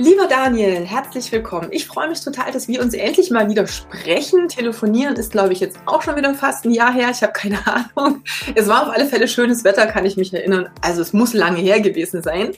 [0.00, 1.70] Lieber Daniel, herzlich willkommen.
[1.72, 4.46] Ich freue mich total, dass wir uns endlich mal wieder sprechen.
[4.46, 7.08] Telefonieren ist, glaube ich, jetzt auch schon wieder fast ein Jahr her.
[7.10, 7.58] Ich habe keine
[7.96, 8.22] Ahnung.
[8.54, 10.70] Es war auf alle Fälle schönes Wetter, kann ich mich erinnern.
[10.82, 12.52] Also es muss lange her gewesen sein.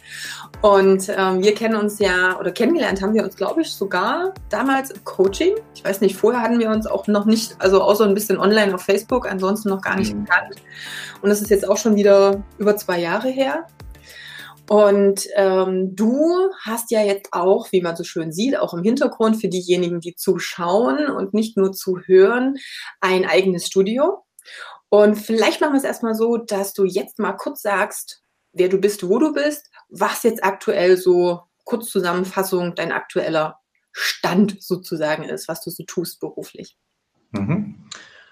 [0.61, 4.91] Und ähm, wir kennen uns ja, oder kennengelernt haben wir uns, glaube ich, sogar damals
[4.91, 5.55] im Coaching.
[5.75, 8.75] Ich weiß nicht, vorher hatten wir uns auch noch nicht, also außer ein bisschen online
[8.75, 10.27] auf Facebook, ansonsten noch gar nicht mhm.
[10.27, 10.57] gekannt.
[11.23, 13.65] Und das ist jetzt auch schon wieder über zwei Jahre her.
[14.71, 19.41] Und ähm, du hast ja jetzt auch, wie man so schön sieht, auch im Hintergrund
[19.41, 22.55] für diejenigen, die zuschauen und nicht nur zuhören,
[23.01, 24.25] ein eigenes Studio.
[24.89, 28.79] Und vielleicht machen wir es erstmal so, dass du jetzt mal kurz sagst, wer du
[28.79, 33.59] bist, wo du bist, was jetzt aktuell so, kurz Zusammenfassung, dein aktueller
[33.91, 36.79] Stand sozusagen ist, was du so tust beruflich.
[37.33, 37.89] Mhm.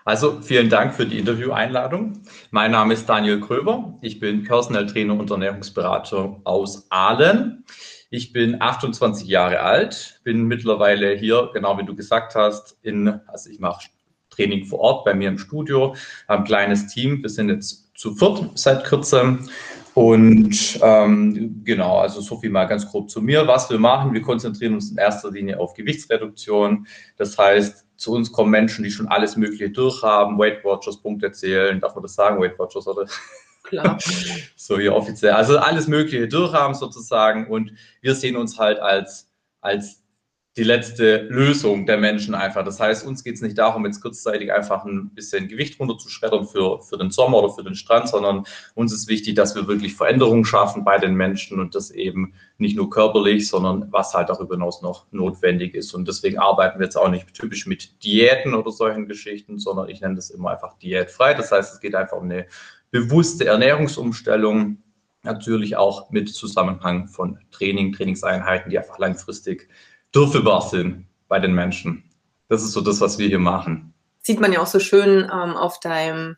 [0.08, 2.22] Also vielen Dank für die Intervieweinladung.
[2.50, 3.98] Mein Name ist Daniel Kröber.
[4.00, 7.66] Ich bin Personal Trainer und Ernährungsberater aus Aalen.
[8.08, 13.50] Ich bin 28 Jahre alt, bin mittlerweile hier, genau wie du gesagt hast, in, also
[13.50, 13.90] ich mache
[14.30, 15.94] Training vor Ort bei mir im Studio,
[16.26, 17.22] ein kleines Team.
[17.22, 19.46] Wir sind jetzt zu viert seit kurzem.
[19.92, 23.46] Und ähm, genau, also so viel mal ganz grob zu mir.
[23.46, 26.86] Was wir machen, wir konzentrieren uns in erster Linie auf Gewichtsreduktion.
[27.18, 31.80] Das heißt, zu uns kommen Menschen, die schon alles Mögliche durchhaben, Weight Watchers, Punkte zählen,
[31.80, 33.06] darf man das sagen, Weight Watchers, oder?
[33.64, 33.98] Klar.
[34.56, 35.32] so hier offiziell.
[35.32, 39.28] Also alles Mögliche durchhaben sozusagen und wir sehen uns halt als,
[39.60, 40.02] als
[40.58, 42.64] die letzte Lösung der Menschen einfach.
[42.64, 46.82] Das heißt, uns geht es nicht darum, jetzt kurzzeitig einfach ein bisschen Gewicht runterzuschreddern für,
[46.82, 48.42] für den Sommer oder für den Strand, sondern
[48.74, 52.76] uns ist wichtig, dass wir wirklich Veränderungen schaffen bei den Menschen und das eben nicht
[52.76, 55.94] nur körperlich, sondern was halt darüber hinaus noch notwendig ist.
[55.94, 60.00] Und deswegen arbeiten wir jetzt auch nicht typisch mit Diäten oder solchen Geschichten, sondern ich
[60.00, 61.34] nenne das immer einfach diätfrei.
[61.34, 62.46] Das heißt, es geht einfach um eine
[62.90, 64.78] bewusste Ernährungsumstellung,
[65.22, 69.68] natürlich auch mit Zusammenhang von Training, Trainingseinheiten, die einfach langfristig
[70.12, 72.04] durchführbar sind bei den Menschen.
[72.48, 73.94] Das ist so das, was wir hier machen.
[74.22, 76.36] Sieht man ja auch so schön ähm, auf deinem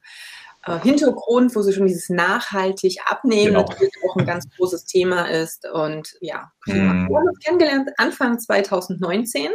[0.66, 3.62] äh, Hintergrund, wo sie schon dieses nachhaltig abnehmen genau.
[3.62, 5.66] natürlich auch ein ganz großes Thema ist.
[5.72, 6.72] Und ja, mm.
[6.72, 9.50] wir haben uns kennengelernt Anfang 2019.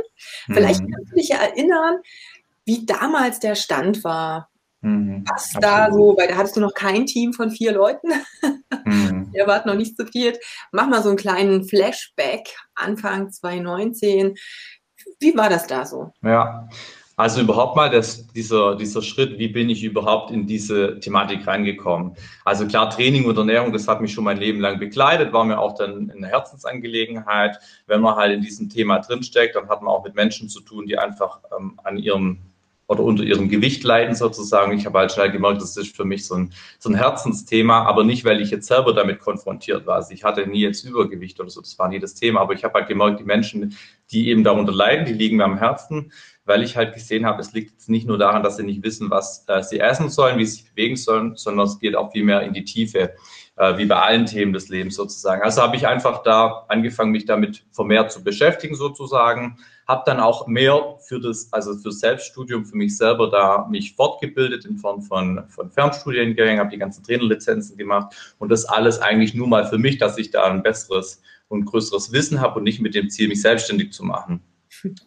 [0.48, 0.92] Vielleicht mm.
[0.92, 1.98] kannst du dich ja erinnern,
[2.66, 4.50] wie damals der Stand war.
[4.82, 8.08] Mhm, Was da so, weil da hattest du noch kein Team von vier Leuten.
[9.36, 10.38] Ihr wart noch nicht so viel.
[10.72, 14.36] Mach mal so einen kleinen Flashback Anfang 2019.
[15.20, 16.12] Wie war das da so?
[16.24, 16.68] Ja,
[17.18, 22.16] also überhaupt mal das, dieser, dieser Schritt, wie bin ich überhaupt in diese Thematik reingekommen?
[22.44, 25.58] Also klar, Training und Ernährung, das hat mich schon mein Leben lang begleitet, war mir
[25.58, 27.58] auch dann eine Herzensangelegenheit.
[27.88, 30.88] Wenn man halt in diesem Thema drinsteckt, dann hat man auch mit Menschen zu tun,
[30.88, 32.40] die einfach ähm, an ihrem
[32.88, 34.78] oder unter ihrem Gewicht leiden sozusagen.
[34.78, 38.04] Ich habe halt schnell gemerkt, das ist für mich so ein, so ein Herzensthema, aber
[38.04, 39.96] nicht, weil ich jetzt selber damit konfrontiert war.
[39.96, 42.64] Also ich hatte nie jetzt Übergewicht oder so, das war nie das Thema, aber ich
[42.64, 43.76] habe halt gemerkt, die Menschen,
[44.12, 46.12] die eben darunter leiden, die liegen mir am Herzen,
[46.46, 49.10] weil ich halt gesehen habe, es liegt jetzt nicht nur daran, dass sie nicht wissen,
[49.10, 52.24] was äh, sie essen sollen, wie sie sich bewegen sollen, sondern es geht auch viel
[52.24, 53.16] mehr in die Tiefe,
[53.58, 55.42] äh, wie bei allen Themen des Lebens sozusagen.
[55.42, 59.58] Also habe ich einfach da angefangen, mich damit vermehrt zu beschäftigen sozusagen,
[59.88, 64.66] habe dann auch mehr für das, also für Selbststudium für mich selber da mich fortgebildet
[64.66, 69.48] in Form von, von Fernstudiengängen, habe die ganzen Trainerlizenzen gemacht und das alles eigentlich nur
[69.48, 72.96] mal für mich, dass ich da ein besseres und größeres Wissen habe und nicht mit
[72.96, 74.42] dem Ziel, mich selbstständig zu machen.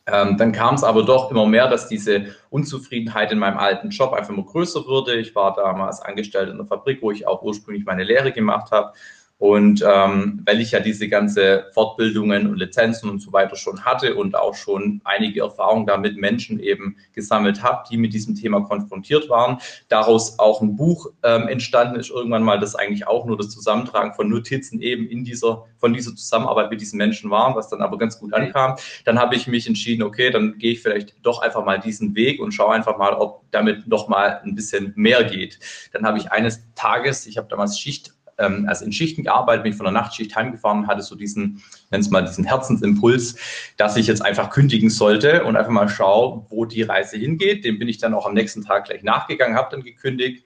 [0.06, 4.12] Ähm, dann kam es aber doch immer mehr, dass diese Unzufriedenheit in meinem alten Job
[4.12, 5.16] einfach immer größer wurde.
[5.16, 8.92] Ich war damals angestellt in der Fabrik, wo ich auch ursprünglich meine Lehre gemacht habe
[9.38, 14.16] und ähm, weil ich ja diese ganze Fortbildungen und Lizenzen und so weiter schon hatte
[14.16, 18.62] und auch schon einige Erfahrungen da mit Menschen eben gesammelt habe, die mit diesem Thema
[18.62, 23.36] konfrontiert waren, daraus auch ein Buch ähm, entstanden ist, irgendwann mal, das eigentlich auch nur
[23.36, 27.68] das Zusammentragen von Notizen eben in dieser, von dieser Zusammenarbeit mit diesen Menschen waren, was
[27.68, 28.74] dann aber ganz gut ankam.
[29.04, 32.40] Dann habe ich mich entschieden, okay, dann gehe ich vielleicht doch einfach mal diesen Weg
[32.40, 35.60] und schaue einfach mal, ob damit noch mal ein bisschen mehr geht.
[35.92, 39.72] Dann habe ich eines Tages, ich habe damals Schicht ähm, also in Schichten gearbeitet, bin
[39.72, 43.36] ich von der Nachtschicht heimgefahren hatte so diesen, nenn es mal, diesen Herzensimpuls,
[43.76, 47.64] dass ich jetzt einfach kündigen sollte und einfach mal schaue, wo die Reise hingeht.
[47.64, 50.44] Dem bin ich dann auch am nächsten Tag gleich nachgegangen, habe dann gekündigt.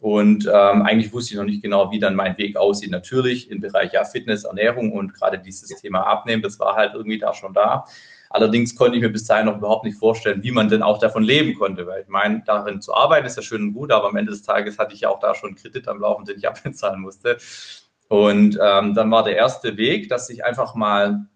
[0.00, 2.90] Und ähm, eigentlich wusste ich noch nicht genau, wie dann mein Weg aussieht.
[2.90, 7.18] Natürlich im Bereich ja, Fitness, Ernährung und gerade dieses Thema Abnehmen, das war halt irgendwie
[7.18, 7.86] da schon da.
[8.34, 11.22] Allerdings konnte ich mir bis dahin noch überhaupt nicht vorstellen, wie man denn auch davon
[11.22, 14.16] leben konnte, weil ich meine, darin zu arbeiten ist ja schön und gut, aber am
[14.16, 17.00] Ende des Tages hatte ich ja auch da schon Kredit am Laufen, den ich abbezahlen
[17.00, 17.36] musste.
[18.08, 21.26] Und ähm, dann war der erste Weg, dass ich einfach mal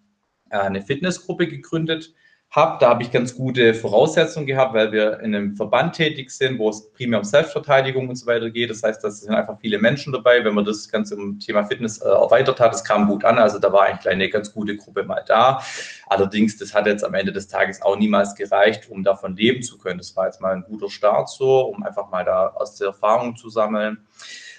[0.50, 2.27] äh, eine Fitnessgruppe gegründet habe.
[2.54, 6.70] Da habe ich ganz gute Voraussetzungen gehabt, weil wir in einem Verband tätig sind, wo
[6.70, 8.70] es primär um Selbstverteidigung und so weiter geht.
[8.70, 10.42] Das heißt, da sind einfach viele Menschen dabei.
[10.42, 13.38] Wenn man das Ganze im Thema Fitness äh, erweitert hat, das kam gut an.
[13.38, 15.62] Also da war eigentlich eine ganz gute Gruppe mal da.
[16.06, 19.76] Allerdings, das hat jetzt am Ende des Tages auch niemals gereicht, um davon leben zu
[19.76, 19.98] können.
[19.98, 23.36] Das war jetzt mal ein guter Start so, um einfach mal da aus der Erfahrung
[23.36, 24.06] zu sammeln.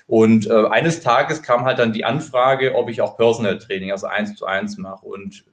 [0.06, 4.06] Und äh, eines Tages kam halt dann die Anfrage, ob ich auch Personal Training, also
[4.06, 5.06] eins zu eins mache.
[5.06, 5.44] Und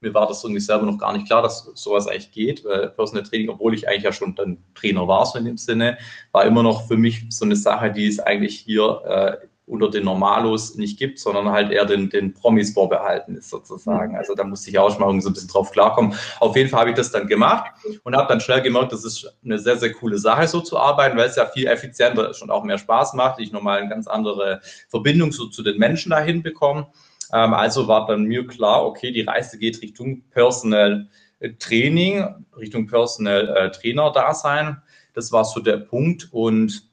[0.00, 2.64] mir war das irgendwie selber noch gar nicht klar, dass sowas eigentlich geht.
[2.64, 5.98] Weil Personal Training, obwohl ich eigentlich ja schon dann Trainer war, so in dem Sinne,
[6.32, 10.04] war immer noch für mich so eine Sache, die es eigentlich hier äh, unter den
[10.04, 14.16] Normalos nicht gibt, sondern halt eher den, den Promis vorbehalten ist sozusagen.
[14.16, 16.14] Also da musste ich auch schon mal so ein bisschen drauf klarkommen.
[16.40, 17.70] Auf jeden Fall habe ich das dann gemacht
[18.02, 21.16] und habe dann schnell gemerkt, das ist eine sehr, sehr coole Sache, so zu arbeiten,
[21.16, 23.38] weil es ja viel effizienter ist und auch mehr Spaß macht.
[23.38, 26.88] Ich nochmal eine ganz andere Verbindung so zu den Menschen dahin bekomme.
[27.32, 32.24] Ähm, also war dann mir klar, okay, die Reise geht Richtung Personal äh, Training,
[32.56, 34.80] Richtung Personal äh, Trainer Dasein.
[35.14, 36.89] Das war so der Punkt und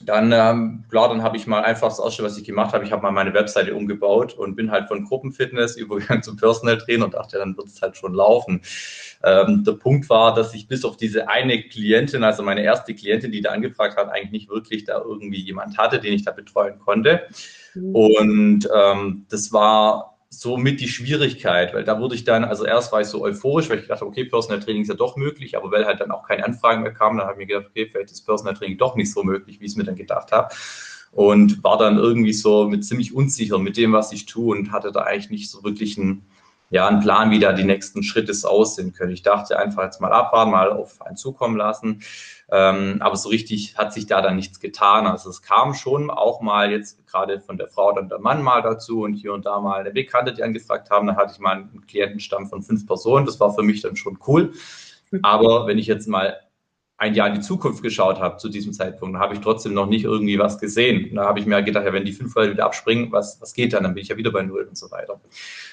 [0.00, 2.92] dann, ähm, klar, dann habe ich mal einfach das Erste, was ich gemacht habe, ich
[2.92, 7.14] habe mal meine Webseite umgebaut und bin halt von Gruppenfitness übergegangen zum Personal Trainer und
[7.14, 8.62] dachte, dann wird es halt schon laufen.
[9.24, 13.32] Ähm, der Punkt war, dass ich bis auf diese eine Klientin, also meine erste Klientin,
[13.32, 16.78] die da angefragt hat, eigentlich nicht wirklich da irgendwie jemand hatte, den ich da betreuen
[16.78, 17.22] konnte.
[17.74, 17.94] Mhm.
[17.94, 23.00] Und ähm, das war somit die Schwierigkeit, weil da wurde ich dann, also erst war
[23.00, 25.86] ich so euphorisch, weil ich dachte, okay, Personal Training ist ja doch möglich, aber weil
[25.86, 28.26] halt dann auch keine Anfragen mehr kamen, dann habe ich mir gedacht, okay, vielleicht ist
[28.26, 30.54] Personal Training doch nicht so möglich, wie ich es mir dann gedacht habe.
[31.12, 34.92] Und war dann irgendwie so mit ziemlich unsicher mit dem, was ich tue und hatte
[34.92, 36.26] da eigentlich nicht so wirklich einen,
[36.70, 39.12] ja, einen Plan, wie da die nächsten Schritte aussehen können.
[39.12, 42.02] Ich dachte einfach jetzt mal abwarten, mal auf einen zukommen lassen.
[42.50, 45.06] Ähm, aber so richtig hat sich da dann nichts getan.
[45.06, 48.62] Also es kam schon auch mal jetzt gerade von der Frau dann der Mann mal
[48.62, 51.06] dazu und hier und da mal eine Bekannte, die angefragt haben.
[51.06, 53.26] Da hatte ich mal einen Klientenstamm von fünf Personen.
[53.26, 54.52] Das war für mich dann schon cool.
[55.10, 55.20] Mhm.
[55.22, 56.36] Aber wenn ich jetzt mal
[56.98, 60.04] ein Jahr in die Zukunft geschaut habe zu diesem Zeitpunkt, habe ich trotzdem noch nicht
[60.04, 61.14] irgendwie was gesehen.
[61.14, 63.74] da habe ich mir gedacht, ja, wenn die fünf Leute wieder abspringen, was, was geht
[63.74, 63.82] dann?
[63.82, 65.20] Dann bin ich ja wieder bei Null und so weiter.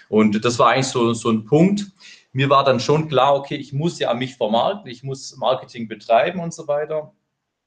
[0.09, 1.85] Und das war eigentlich so, so ein Punkt.
[2.33, 6.41] Mir war dann schon klar, okay, ich muss ja mich vermarkten, ich muss Marketing betreiben
[6.41, 7.13] und so weiter.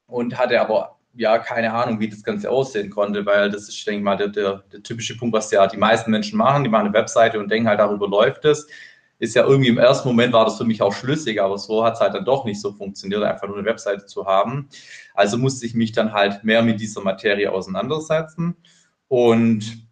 [0.06, 3.98] Und hatte aber ja keine Ahnung, wie das Ganze aussehen konnte, weil das ist, denke
[3.98, 6.62] ich mal, der, der, der typische Punkt, was ja die meisten Menschen machen.
[6.62, 8.66] Die machen eine Webseite und denken halt, darüber läuft es
[9.18, 11.94] ist ja irgendwie im ersten Moment war das für mich auch schlüssig, aber so hat
[11.94, 14.68] es halt dann doch nicht so funktioniert, einfach nur eine Webseite zu haben.
[15.14, 18.56] Also musste ich mich dann halt mehr mit dieser Materie auseinandersetzen.
[19.08, 19.86] Und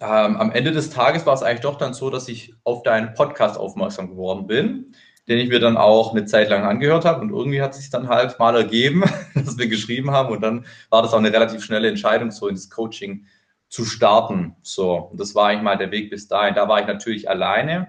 [0.00, 3.14] ähm, am Ende des Tages war es eigentlich doch dann so, dass ich auf deinen
[3.14, 4.94] Podcast aufmerksam geworden bin,
[5.28, 7.20] den ich mir dann auch eine Zeit lang angehört habe.
[7.20, 9.04] Und irgendwie hat es sich dann halt mal ergeben,
[9.34, 10.34] dass wir geschrieben haben.
[10.34, 13.26] Und dann war das auch eine relativ schnelle Entscheidung, so ins Coaching
[13.68, 14.56] zu starten.
[14.62, 16.54] So, und das war eigentlich mal der Weg bis dahin.
[16.54, 17.88] Da war ich natürlich alleine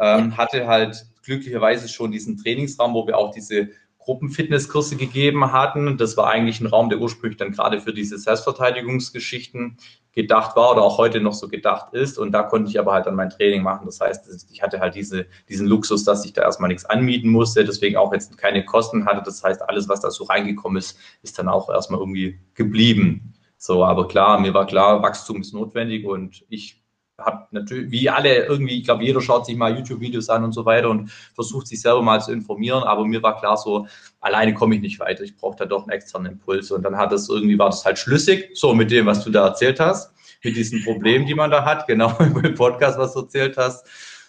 [0.00, 3.68] ähm, hatte halt glücklicherweise schon diesen Trainingsraum, wo wir auch diese
[3.98, 5.98] Gruppenfitnesskurse gegeben hatten.
[5.98, 9.76] Das war eigentlich ein Raum, der ursprünglich dann gerade für diese Selbstverteidigungsgeschichten
[10.12, 12.18] gedacht war oder auch heute noch so gedacht ist.
[12.18, 13.86] Und da konnte ich aber halt dann mein Training machen.
[13.86, 17.64] Das heißt, ich hatte halt diese, diesen Luxus, dass ich da erstmal nichts anmieten musste,
[17.64, 19.22] deswegen auch jetzt keine Kosten hatte.
[19.24, 23.34] Das heißt, alles, was da so reingekommen ist, ist dann auch erstmal irgendwie geblieben.
[23.58, 26.79] So, aber klar, mir war klar, Wachstum ist notwendig und ich
[27.20, 30.64] habe natürlich, wie alle irgendwie, ich glaube, jeder schaut sich mal YouTube-Videos an und so
[30.64, 33.86] weiter und versucht sich selber mal zu informieren, aber mir war klar so,
[34.20, 37.12] alleine komme ich nicht weiter, ich brauche da doch einen externen Impuls und dann hat
[37.12, 40.12] das irgendwie, war das halt schlüssig, so mit dem, was du da erzählt hast,
[40.42, 43.86] mit diesen Problemen, die man da hat, genau im Podcast, was du erzählt hast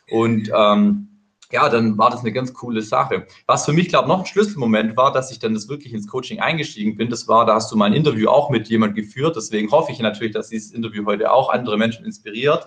[0.10, 1.08] und ähm,
[1.52, 3.26] ja, dann war das eine ganz coole Sache.
[3.46, 6.08] Was für mich, glaube ich, noch ein Schlüsselmoment war, dass ich dann das wirklich ins
[6.08, 9.36] Coaching eingestiegen bin, das war, da hast du mal ein Interview auch mit jemand geführt.
[9.36, 12.66] Deswegen hoffe ich natürlich, dass dieses Interview heute auch andere Menschen inspiriert.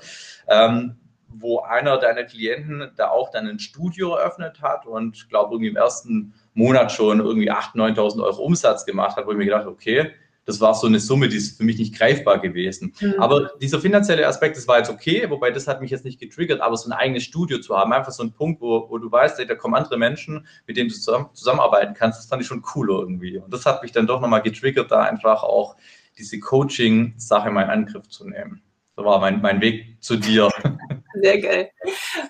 [0.49, 0.97] Ähm,
[1.37, 5.77] wo einer deiner Klienten da auch dann ein Studio eröffnet hat und glaube irgendwie im
[5.77, 10.13] ersten Monat schon irgendwie 8.000, 9.000 Euro Umsatz gemacht hat, wo ich mir gedacht okay,
[10.45, 12.95] das war so eine Summe, die ist für mich nicht greifbar gewesen.
[13.01, 13.15] Mhm.
[13.19, 16.61] Aber dieser finanzielle Aspekt, das war jetzt okay, wobei das hat mich jetzt nicht getriggert,
[16.61, 19.39] aber so ein eigenes Studio zu haben, einfach so ein Punkt, wo, wo du weißt,
[19.41, 22.63] ey, da kommen andere Menschen, mit denen du zusammen, zusammenarbeiten kannst, das fand ich schon
[22.75, 23.39] cool irgendwie.
[23.39, 25.77] Und das hat mich dann doch nochmal getriggert, da einfach auch
[26.19, 28.63] diese Coaching-Sache mal in Angriff zu nehmen.
[28.97, 30.51] So war mein, mein Weg zu dir.
[31.15, 31.71] Sehr geil.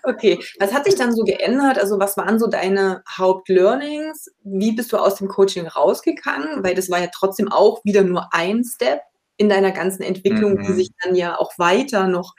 [0.03, 1.79] Okay, was hat sich dann so geändert?
[1.79, 4.29] Also was waren so deine Hauptlearnings?
[4.43, 6.63] Wie bist du aus dem Coaching rausgegangen?
[6.63, 9.01] Weil das war ja trotzdem auch wieder nur ein Step
[9.37, 10.67] in deiner ganzen Entwicklung, mhm.
[10.67, 12.35] die sich dann ja auch weiter noch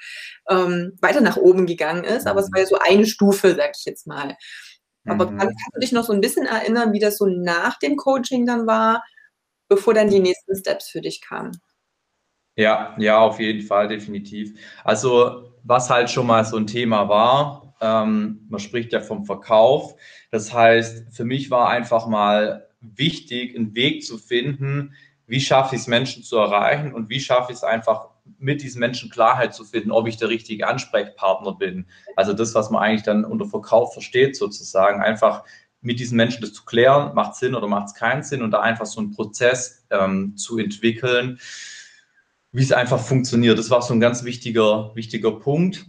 [0.49, 2.27] ähm, weiter nach oben gegangen ist.
[2.27, 4.35] Aber es war ja so eine Stufe, sag ich jetzt mal.
[5.07, 5.37] Aber mhm.
[5.37, 8.65] kannst du dich noch so ein bisschen erinnern, wie das so nach dem Coaching dann
[8.65, 9.03] war,
[9.67, 11.51] bevor dann die nächsten Steps für dich kamen?
[12.55, 14.57] Ja, ja, auf jeden Fall, definitiv.
[14.83, 19.95] Also, was halt schon mal so ein Thema war, ähm, man spricht ja vom Verkauf.
[20.31, 24.93] Das heißt, für mich war einfach mal wichtig, einen Weg zu finden,
[25.27, 28.79] wie schaffe ich es, Menschen zu erreichen und wie schaffe ich es einfach, mit diesen
[28.79, 31.85] Menschen Klarheit zu finden, ob ich der richtige Ansprechpartner bin.
[32.15, 35.43] Also das, was man eigentlich dann unter Verkauf versteht, sozusagen, einfach
[35.81, 38.61] mit diesen Menschen das zu klären, macht Sinn oder macht es keinen Sinn und da
[38.61, 41.39] einfach so einen Prozess ähm, zu entwickeln,
[42.55, 43.59] wie es einfach funktioniert.
[43.59, 45.87] Das war so ein ganz wichtiger, wichtiger Punkt.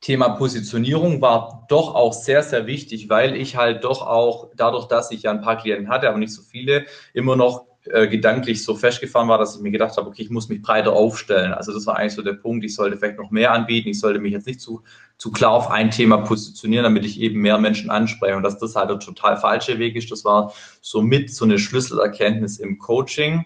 [0.00, 5.12] Thema Positionierung war doch auch sehr, sehr wichtig, weil ich halt doch auch dadurch, dass
[5.12, 6.84] ich ja ein paar Klienten hatte, aber nicht so viele,
[7.14, 10.48] immer noch äh, gedanklich so festgefahren war, dass ich mir gedacht habe, okay, ich muss
[10.48, 11.54] mich breiter aufstellen.
[11.54, 14.18] Also das war eigentlich so der Punkt, ich sollte vielleicht noch mehr anbieten, ich sollte
[14.18, 14.82] mich jetzt nicht zu,
[15.16, 18.74] zu klar auf ein Thema positionieren, damit ich eben mehr Menschen anspreche und dass das
[18.74, 20.10] halt der total falsche Weg ist.
[20.10, 23.44] Das war somit so eine Schlüsselerkenntnis im Coaching.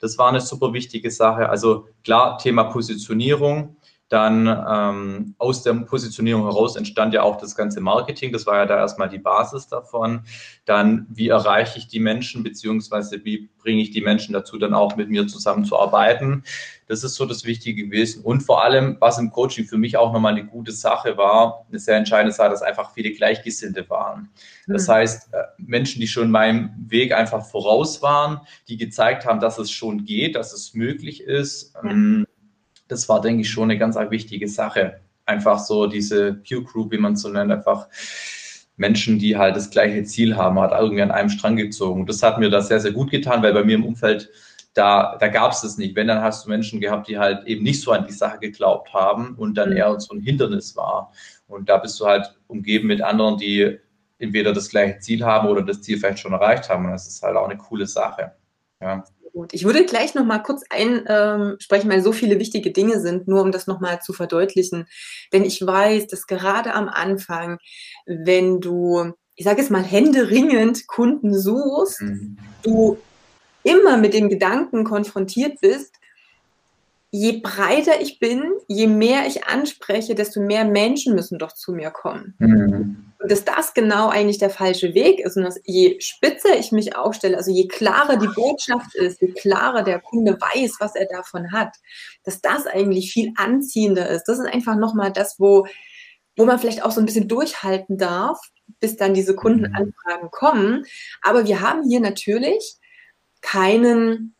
[0.00, 1.48] Das war eine super wichtige Sache.
[1.48, 3.76] Also klar, Thema Positionierung
[4.10, 8.32] dann ähm, aus der Positionierung heraus entstand ja auch das ganze Marketing.
[8.32, 10.22] Das war ja da erstmal die Basis davon.
[10.64, 14.96] Dann, wie erreiche ich die Menschen, beziehungsweise wie bringe ich die Menschen dazu, dann auch
[14.96, 16.42] mit mir zusammenzuarbeiten.
[16.88, 18.24] Das ist so das Wichtige gewesen.
[18.24, 21.78] Und vor allem, was im Coaching für mich auch nochmal eine gute Sache war, eine
[21.78, 24.28] sehr entscheidende Sache, dass einfach viele Gleichgesinnte waren.
[24.66, 24.92] Das mhm.
[24.92, 29.70] heißt, äh, Menschen, die schon meinem Weg einfach voraus waren, die gezeigt haben, dass es
[29.70, 31.80] schon geht, dass es möglich ist.
[31.80, 32.26] Mhm
[32.90, 35.00] das war, denke ich, schon eine ganz wichtige Sache.
[35.24, 37.88] Einfach so diese Peer Group, wie man es so nennt, einfach
[38.76, 42.06] Menschen, die halt das gleiche Ziel haben, hat irgendwie an einem Strang gezogen.
[42.06, 44.30] Das hat mir da sehr, sehr gut getan, weil bei mir im Umfeld,
[44.74, 45.94] da, da gab es das nicht.
[45.94, 48.92] Wenn, dann hast du Menschen gehabt, die halt eben nicht so an die Sache geglaubt
[48.92, 49.76] haben und dann mhm.
[49.76, 51.12] eher so ein Hindernis war.
[51.46, 53.78] Und da bist du halt umgeben mit anderen, die
[54.18, 56.86] entweder das gleiche Ziel haben oder das Ziel vielleicht schon erreicht haben.
[56.86, 58.32] Und das ist halt auch eine coole Sache.
[58.80, 59.52] Ja gut.
[59.54, 63.42] Ich würde gleich noch mal kurz einsprechen, ähm, weil so viele wichtige Dinge sind, nur
[63.42, 64.86] um das noch mal zu verdeutlichen.
[65.32, 67.58] Denn ich weiß, dass gerade am Anfang,
[68.06, 72.38] wenn du, ich sage es mal, händeringend Kunden suchst, mhm.
[72.62, 72.98] du
[73.62, 75.94] immer mit dem Gedanken konfrontiert bist,
[77.10, 81.90] je breiter ich bin, je mehr ich anspreche, desto mehr Menschen müssen doch zu mir
[81.90, 82.34] kommen.
[82.38, 83.09] Mhm.
[83.20, 86.96] Und dass das genau eigentlich der falsche Weg ist und dass je spitzer ich mich
[86.96, 91.52] aufstelle, also je klarer die Botschaft ist, je klarer der Kunde weiß, was er davon
[91.52, 91.76] hat,
[92.24, 94.24] dass das eigentlich viel anziehender ist.
[94.24, 95.66] Das ist einfach nochmal das, wo,
[96.36, 98.40] wo man vielleicht auch so ein bisschen durchhalten darf,
[98.80, 100.86] bis dann diese Kundenanfragen kommen.
[101.20, 102.76] Aber wir haben hier natürlich
[103.42, 104.34] keinen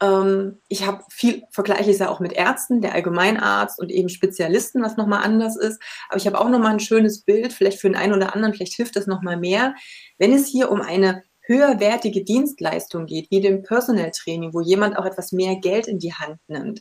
[0.00, 4.82] ähm, ich habe viel, vergleiche es ja auch mit Ärzten, der Allgemeinarzt und eben Spezialisten,
[4.82, 5.80] was nochmal anders ist.
[6.08, 8.74] Aber ich habe auch nochmal ein schönes Bild, vielleicht für den einen oder anderen, vielleicht
[8.74, 9.74] hilft das nochmal mehr.
[10.18, 15.06] Wenn es hier um eine höherwertige Dienstleistung geht, wie dem Personal Training, wo jemand auch
[15.06, 16.80] etwas mehr Geld in die Hand nimmt,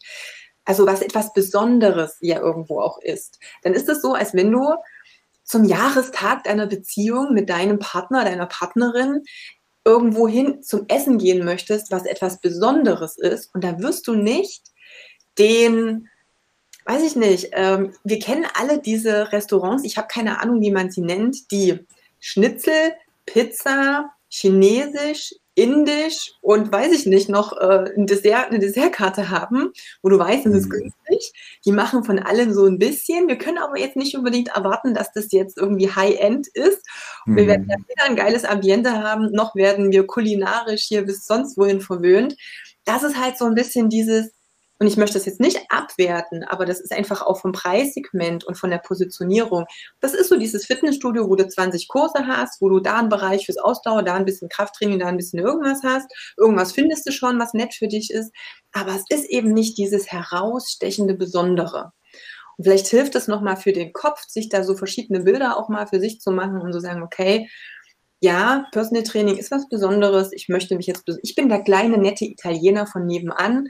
[0.65, 4.74] also was etwas Besonderes ja irgendwo auch ist, dann ist es so, als wenn du
[5.45, 9.22] zum Jahrestag deiner Beziehung mit deinem Partner, deiner Partnerin
[9.86, 14.63] irgendwo hin zum Essen gehen möchtest, was etwas Besonderes ist, und da wirst du nicht
[15.38, 16.10] den,
[16.86, 20.89] weiß ich nicht, ähm, wir kennen alle diese Restaurants, ich habe keine Ahnung, wie man
[20.89, 21.86] sie nennt, die
[22.20, 22.94] Schnitzel,
[23.25, 29.71] Pizza, Chinesisch, indisch und weiß ich nicht, noch äh, ein Dessert, eine Dessertkarte haben,
[30.01, 30.69] wo du weißt, es ist mhm.
[30.69, 31.33] günstig.
[31.65, 33.27] Die machen von allem so ein bisschen.
[33.27, 36.85] Wir können aber jetzt nicht unbedingt erwarten, dass das jetzt irgendwie High-End ist.
[37.25, 37.35] Mhm.
[37.38, 41.57] Wir werden ja weder ein geiles Ambiente haben, noch werden wir kulinarisch hier bis sonst
[41.57, 42.35] wohin verwöhnt.
[42.83, 44.35] Das ist halt so ein bisschen dieses,
[44.77, 48.58] und ich möchte das jetzt nicht abwerten, aber das ist einfach auch vom Preissegment und
[48.58, 49.65] von der Positionierung.
[50.01, 53.46] Das ist so dieses Fitnessstudio, wo du 20 Kurse hast, wo du da einen Bereich
[53.46, 56.12] fürs Ausdauer, da ein bisschen Krafttraining, da ein bisschen irgendwas hast.
[56.38, 58.34] Irgendwas findest du schon, was nett für dich ist.
[58.74, 61.94] Aber es ist eben nicht dieses herausstechende Besondere.
[62.58, 65.88] Und vielleicht hilft es nochmal für den Kopf, sich da so verschiedene Bilder auch mal
[65.88, 67.50] für sich zu machen und zu sagen, okay,
[68.22, 70.32] ja, Personal Training ist was Besonderes.
[70.34, 73.67] Ich möchte mich jetzt, ich bin der kleine, nette Italiener von nebenan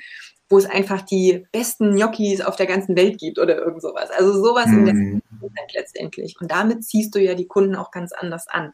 [0.50, 4.10] wo es einfach die besten Gnocchis auf der ganzen Welt gibt oder irgend sowas.
[4.12, 4.78] Also sowas mhm.
[4.78, 5.22] in der mhm.
[5.42, 6.36] Zeit letztendlich.
[6.40, 8.74] Und damit ziehst du ja die Kunden auch ganz anders an.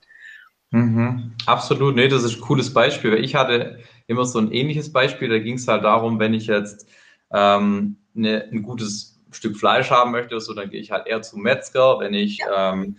[0.72, 1.34] Mhm.
[1.46, 3.16] Absolut, nee, das ist ein cooles Beispiel.
[3.16, 6.88] Ich hatte immer so ein ähnliches Beispiel, da ging es halt darum, wenn ich jetzt
[7.34, 11.42] ähm, ne, ein gutes Stück Fleisch haben möchte, so, dann gehe ich halt eher zum
[11.42, 12.00] Metzger.
[12.00, 12.74] Wenn ich ja.
[12.74, 12.98] ähm,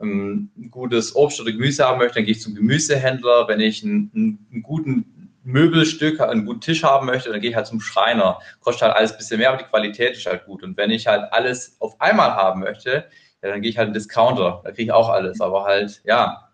[0.00, 3.48] ein gutes Obst oder Gemüse haben möchte, dann gehe ich zum Gemüsehändler.
[3.48, 5.15] Wenn ich einen, einen, guten
[5.46, 8.40] Möbelstück, einen guten Tisch haben möchte, dann gehe ich halt zum Schreiner.
[8.60, 10.62] Kostet halt alles ein bisschen mehr, aber die Qualität ist halt gut.
[10.62, 13.08] Und wenn ich halt alles auf einmal haben möchte,
[13.42, 14.60] ja, dann gehe ich halt in Discounter.
[14.64, 15.40] Da kriege ich auch alles.
[15.40, 16.50] Aber halt, ja,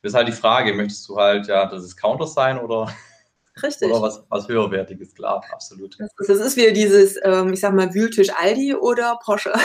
[0.00, 2.92] das ist halt die Frage, möchtest du halt ja das Discounter sein oder
[3.62, 3.90] Richtig.
[3.90, 5.98] Oder was, was höherwertiges, klar, absolut.
[6.00, 9.52] Das ist, das ist wieder dieses, ähm, ich sag mal, Wühltisch Aldi oder Porsche.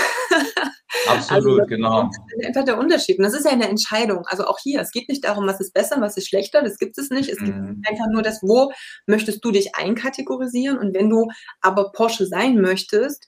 [1.08, 2.04] Absolut, also, genau.
[2.04, 3.18] Das ist einfach der Unterschied.
[3.18, 4.26] Und das ist ja eine Entscheidung.
[4.28, 6.98] Also auch hier, es geht nicht darum, was ist besser, was ist schlechter, das gibt
[6.98, 7.30] es nicht.
[7.30, 7.82] Es gibt mhm.
[7.88, 8.72] einfach nur das, wo
[9.06, 10.78] möchtest du dich einkategorisieren.
[10.78, 11.28] Und wenn du
[11.62, 13.28] aber Porsche sein möchtest,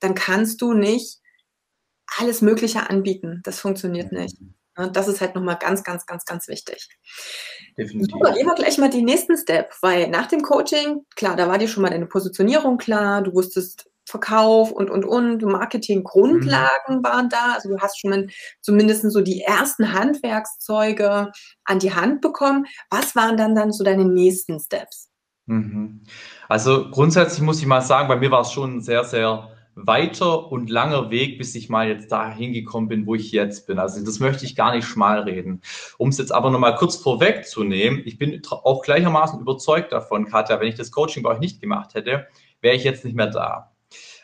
[0.00, 1.18] dann kannst du nicht
[2.18, 3.40] alles Mögliche anbieten.
[3.44, 4.20] Das funktioniert mhm.
[4.20, 4.36] nicht.
[4.78, 6.88] Und das ist halt nochmal ganz, ganz, ganz, ganz wichtig.
[7.76, 8.12] Definitiv.
[8.12, 11.58] Super, gehen wir gleich mal die nächsten Step, weil nach dem Coaching, klar, da war
[11.58, 17.04] dir schon mal deine Positionierung klar, du wusstest Verkauf und, und, und, Marketing-Grundlagen mhm.
[17.04, 17.52] waren da.
[17.54, 18.26] Also du hast schon mal
[18.62, 21.30] zumindest so die ersten Handwerkszeuge
[21.64, 22.66] an die Hand bekommen.
[22.90, 25.10] Was waren dann dann so deine nächsten Steps?
[25.46, 26.04] Mhm.
[26.48, 29.50] Also grundsätzlich muss ich mal sagen, bei mir war es schon sehr, sehr
[29.86, 33.78] weiter und langer Weg, bis ich mal jetzt da hingekommen bin, wo ich jetzt bin.
[33.78, 35.62] Also das möchte ich gar nicht schmal reden.
[35.98, 40.68] Um es jetzt aber nochmal kurz vorwegzunehmen, ich bin auch gleichermaßen überzeugt davon, Katja, wenn
[40.68, 42.26] ich das Coaching bei euch nicht gemacht hätte,
[42.60, 43.72] wäre ich jetzt nicht mehr da.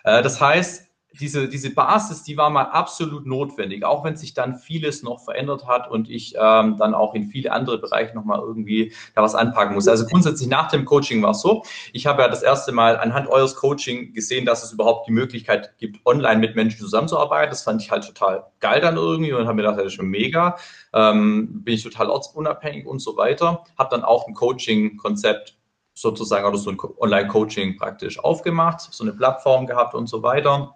[0.05, 0.84] Äh, das heißt,
[1.21, 5.66] diese, diese Basis, die war mal absolut notwendig, auch wenn sich dann vieles noch verändert
[5.66, 9.75] hat und ich ähm, dann auch in viele andere Bereiche nochmal irgendwie da was anpacken
[9.75, 9.88] muss.
[9.88, 13.28] Also grundsätzlich nach dem Coaching war es so, ich habe ja das erste Mal anhand
[13.28, 17.50] eures Coaching gesehen, dass es überhaupt die Möglichkeit gibt, online mit Menschen zusammenzuarbeiten.
[17.50, 20.09] Das fand ich halt total geil dann irgendwie und habe mir gedacht, das ist schon
[20.09, 20.56] mega.
[20.92, 23.64] Ähm, bin ich total ortsunabhängig und so weiter.
[23.78, 25.56] Habe dann auch ein Coaching-Konzept
[25.94, 30.75] sozusagen oder so ein Online-Coaching praktisch aufgemacht, so eine Plattform gehabt und so weiter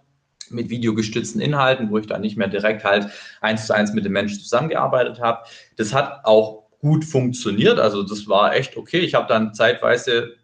[0.50, 3.08] mit videogestützten Inhalten, wo ich dann nicht mehr direkt halt
[3.40, 5.44] eins zu eins mit dem Menschen zusammengearbeitet habe.
[5.76, 8.98] Das hat auch gut funktioniert, also das war echt okay.
[8.98, 10.34] Ich habe dann zeitweise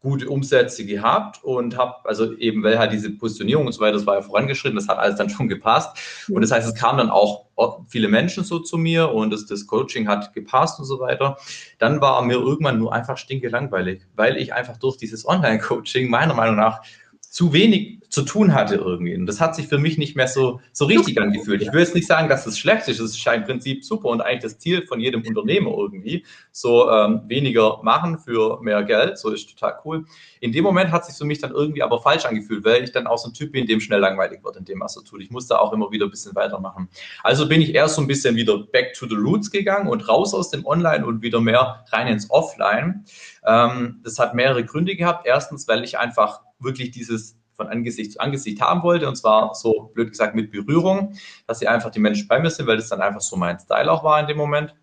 [0.00, 4.06] gute Umsätze gehabt und habe, also eben, weil halt diese Positionierung und so weiter, das
[4.06, 6.26] war ja vorangeschritten, das hat alles dann schon gepasst.
[6.28, 7.46] Und das heißt, es kamen dann auch
[7.88, 11.36] viele Menschen so zu mir und das, das Coaching hat gepasst und so weiter.
[11.78, 16.56] Dann war mir irgendwann nur einfach stinkelangweilig, weil ich einfach durch dieses Online-Coaching meiner Meinung
[16.56, 16.80] nach
[17.38, 19.14] zu wenig zu tun hatte irgendwie.
[19.14, 21.62] Und das hat sich für mich nicht mehr so, so richtig angefühlt.
[21.62, 22.98] Ich will jetzt nicht sagen, dass es schlecht ist.
[22.98, 26.26] Es ist im Prinzip super und eigentlich das Ziel von jedem Unternehmer irgendwie.
[26.50, 29.18] So ähm, weniger machen für mehr Geld.
[29.18, 30.04] So ist total cool.
[30.40, 33.06] In dem Moment hat sich für mich dann irgendwie aber falsch angefühlt, weil ich dann
[33.06, 35.22] auch so ein Typ bin, dem schnell langweilig wird in dem, was er tut.
[35.22, 36.88] Ich musste auch immer wieder ein bisschen weitermachen.
[37.22, 40.34] Also bin ich erst so ein bisschen wieder back to the roots gegangen und raus
[40.34, 43.04] aus dem Online und wieder mehr rein ins Offline.
[43.46, 45.24] Ähm, das hat mehrere Gründe gehabt.
[45.24, 49.06] Erstens, weil ich einfach wirklich dieses von Angesicht zu Angesicht haben wollte.
[49.08, 51.14] Und zwar so blöd gesagt mit Berührung,
[51.46, 53.92] dass sie einfach die Menschen bei mir sind, weil das dann einfach so mein Style
[53.92, 54.74] auch war in dem Moment.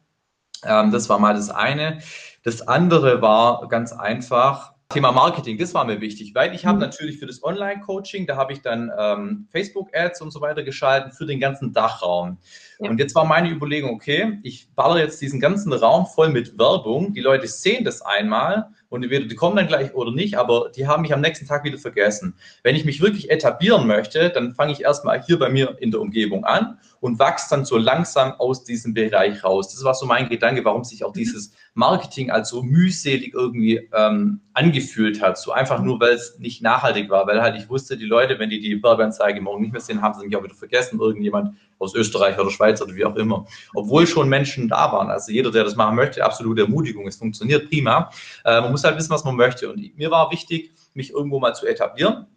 [0.63, 1.99] Ähm, das war mal das eine.
[2.43, 6.81] Das andere war ganz einfach, Thema Marketing, das war mir wichtig, weil ich habe mhm.
[6.81, 11.25] natürlich für das Online-Coaching, da habe ich dann ähm, Facebook-Ads und so weiter geschalten für
[11.25, 12.37] den ganzen Dachraum.
[12.79, 12.89] Ja.
[12.91, 17.13] Und jetzt war meine Überlegung, okay, ich baller jetzt diesen ganzen Raum voll mit Werbung.
[17.13, 20.87] Die Leute sehen das einmal und entweder die kommen dann gleich oder nicht, aber die
[20.87, 22.35] haben mich am nächsten Tag wieder vergessen.
[22.63, 26.01] Wenn ich mich wirklich etablieren möchte, dann fange ich erstmal hier bei mir in der
[26.01, 29.73] Umgebung an und wachse dann so langsam aus diesem Bereich raus.
[29.73, 31.19] Das war so mein Gedanke, warum sich auch mhm.
[31.19, 35.37] dieses Marketing als so mühselig irgendwie ähm, angefühlt hat.
[35.37, 38.49] So einfach nur, weil es nicht nachhaltig war, weil halt ich wusste, die Leute, wenn
[38.49, 40.99] die die Werbeanzeige morgen nicht mehr sehen, haben sie mich auch wieder vergessen.
[40.99, 43.45] Irgendjemand aus Österreich oder Schweiz oder wie auch immer.
[43.73, 45.09] Obwohl schon Menschen da waren.
[45.09, 47.07] Also jeder, der das machen möchte, absolute Ermutigung.
[47.07, 48.09] Es funktioniert prima.
[48.43, 49.71] Äh, man muss halt wissen, was man möchte.
[49.71, 52.27] Und mir war wichtig, mich irgendwo mal zu etablieren.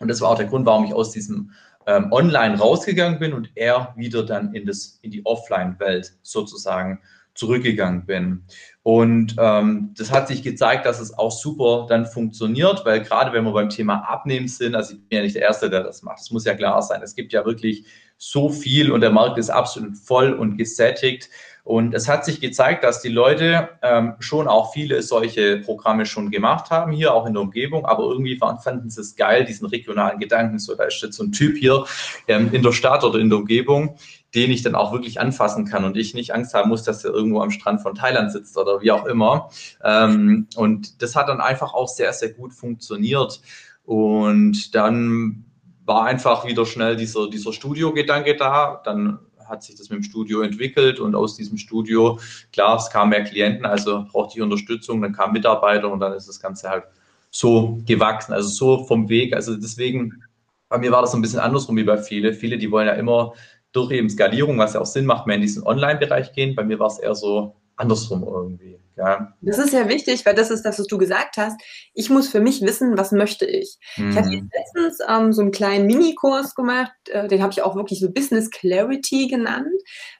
[0.00, 1.52] Und das war auch der Grund, warum ich aus diesem
[1.86, 7.00] ähm, Online rausgegangen bin und er wieder dann in, das, in die Offline-Welt sozusagen
[7.34, 8.44] zurückgegangen bin.
[8.82, 13.44] Und ähm, das hat sich gezeigt, dass es auch super dann funktioniert, weil gerade wenn
[13.44, 16.20] wir beim Thema Abnehmen sind, also ich bin ja nicht der Erste, der das macht,
[16.20, 17.00] das muss ja klar sein.
[17.02, 17.86] Es gibt ja wirklich
[18.24, 21.28] so viel und der Markt ist absolut voll und gesättigt.
[21.64, 26.30] Und es hat sich gezeigt, dass die Leute ähm, schon auch viele solche Programme schon
[26.30, 30.20] gemacht haben, hier auch in der Umgebung, aber irgendwie fanden sie es geil, diesen regionalen
[30.20, 30.60] Gedanken.
[30.60, 31.84] So, da ist jetzt so ein Typ hier
[32.28, 33.96] ähm, in der Stadt oder in der Umgebung,
[34.36, 37.12] den ich dann auch wirklich anfassen kann und ich nicht Angst haben muss, dass er
[37.12, 39.50] irgendwo am Strand von Thailand sitzt oder wie auch immer.
[39.82, 43.40] Ähm, und das hat dann einfach auch sehr, sehr gut funktioniert.
[43.84, 45.44] Und dann
[45.84, 48.80] war einfach wieder schnell dieser, dieser Studio-Gedanke da.
[48.84, 52.18] Dann hat sich das mit dem Studio entwickelt und aus diesem Studio,
[52.52, 56.28] klar, es kamen mehr Klienten, also brauchte ich Unterstützung, dann kamen Mitarbeiter und dann ist
[56.28, 56.84] das Ganze halt
[57.30, 59.34] so gewachsen, also so vom Weg.
[59.34, 60.22] Also deswegen,
[60.68, 62.34] bei mir war das ein bisschen andersrum wie bei vielen.
[62.34, 63.32] Viele, die wollen ja immer
[63.72, 66.54] durch eben Skalierung, was ja auch Sinn macht, mehr in diesen Online-Bereich gehen.
[66.54, 68.78] Bei mir war es eher so, andersrum irgendwie.
[68.96, 69.32] Ja.
[69.40, 71.60] Das ist ja wichtig, weil das ist das, was du gesagt hast.
[71.94, 73.78] Ich muss für mich wissen, was möchte ich.
[73.96, 74.10] Mhm.
[74.10, 74.50] Ich mhm.
[74.52, 78.50] letztens ähm, so einen kleinen Minikurs gemacht, äh, den habe ich auch wirklich so Business
[78.50, 79.72] Clarity genannt,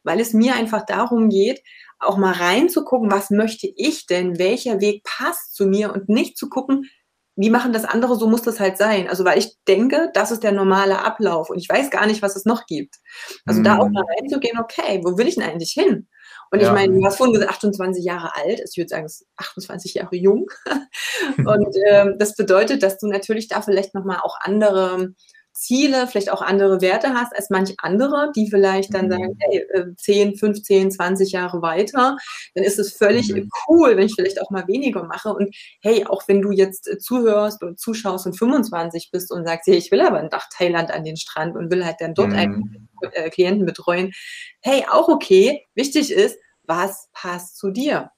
[0.04, 1.62] weil es mir einfach darum geht,
[1.98, 6.48] auch mal reinzugucken, was möchte ich denn, welcher Weg passt zu mir und nicht zu
[6.48, 6.88] gucken,
[7.36, 9.08] wie machen das andere, so muss das halt sein.
[9.08, 12.36] Also weil ich denke, das ist der normale Ablauf und ich weiß gar nicht, was
[12.36, 12.96] es noch gibt.
[13.46, 13.64] Also mhm.
[13.64, 16.08] da auch mal reinzugehen, okay, wo will ich denn eigentlich hin?
[16.52, 16.68] Und ja.
[16.68, 20.50] ich meine, du hast vorhin gesagt, 28 Jahre alt, ich würde sagen, 28 Jahre jung.
[21.38, 25.14] und ähm, das bedeutet, dass du natürlich da vielleicht nochmal auch andere
[25.62, 29.10] Ziele, vielleicht auch andere Werte hast als manche andere, die vielleicht dann mhm.
[29.10, 32.16] sagen, hey, 10, 15, 20 Jahre weiter,
[32.54, 33.48] dann ist es völlig mhm.
[33.68, 35.32] cool, wenn ich vielleicht auch mal weniger mache.
[35.32, 39.66] Und hey, auch wenn du jetzt äh, zuhörst und zuschaust und 25 bist und sagst,
[39.66, 42.36] hey, ich will aber nach Thailand an den Strand und will halt dann dort mhm.
[42.36, 44.12] einen äh, Klienten betreuen,
[44.60, 45.66] hey, auch okay.
[45.74, 48.10] Wichtig ist, was passt zu dir?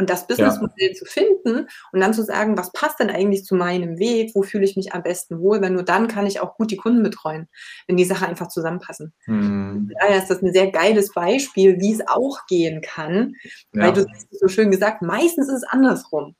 [0.00, 0.94] Und das Businessmodell ja.
[0.94, 4.64] zu finden und dann zu sagen, was passt denn eigentlich zu meinem Weg, wo fühle
[4.64, 7.48] ich mich am besten wohl, weil nur dann kann ich auch gut die Kunden betreuen,
[7.88, 9.12] wenn die Sachen einfach zusammenpassen.
[9.26, 9.90] Mhm.
[9.98, 13.34] Daher ist das ein sehr geiles Beispiel, wie es auch gehen kann,
[13.72, 13.82] ja.
[13.82, 16.36] weil du hast so schön gesagt, meistens ist es andersrum.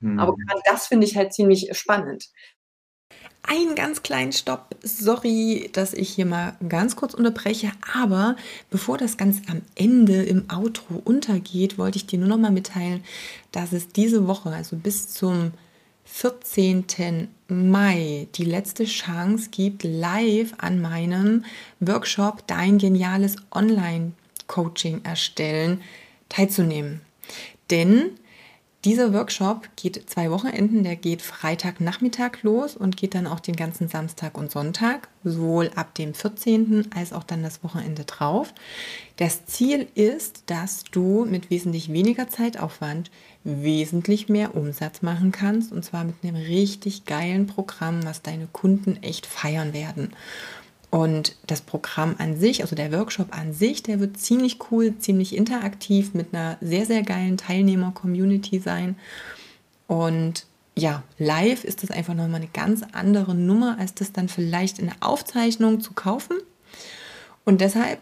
[0.00, 0.18] Mhm.
[0.18, 2.30] Aber gerade das finde ich halt ziemlich spannend.
[3.42, 4.76] Einen ganz kleinen Stopp.
[4.82, 8.36] Sorry, dass ich hier mal ganz kurz unterbreche, aber
[8.70, 13.02] bevor das ganz am Ende im Outro untergeht, wollte ich dir nur noch mal mitteilen,
[13.50, 15.50] dass es diese Woche, also bis zum
[16.04, 17.28] 14.
[17.48, 21.44] Mai, die letzte Chance gibt, live an meinem
[21.80, 25.82] Workshop Dein geniales Online-Coaching erstellen
[26.28, 27.00] teilzunehmen.
[27.70, 28.12] Denn
[28.84, 33.88] dieser Workshop geht zwei Wochenenden, der geht Freitagnachmittag los und geht dann auch den ganzen
[33.88, 36.88] Samstag und Sonntag, sowohl ab dem 14.
[36.94, 38.54] als auch dann das Wochenende drauf.
[39.18, 43.10] Das Ziel ist, dass du mit wesentlich weniger Zeitaufwand
[43.44, 49.02] wesentlich mehr Umsatz machen kannst und zwar mit einem richtig geilen Programm, was deine Kunden
[49.02, 50.14] echt feiern werden.
[50.90, 55.36] Und das Programm an sich, also der Workshop an sich, der wird ziemlich cool, ziemlich
[55.36, 58.96] interaktiv mit einer sehr, sehr geilen Teilnehmer-Community sein.
[59.86, 64.80] Und ja, live ist das einfach nochmal eine ganz andere Nummer, als das dann vielleicht
[64.80, 66.36] in der Aufzeichnung zu kaufen.
[67.44, 68.00] Und deshalb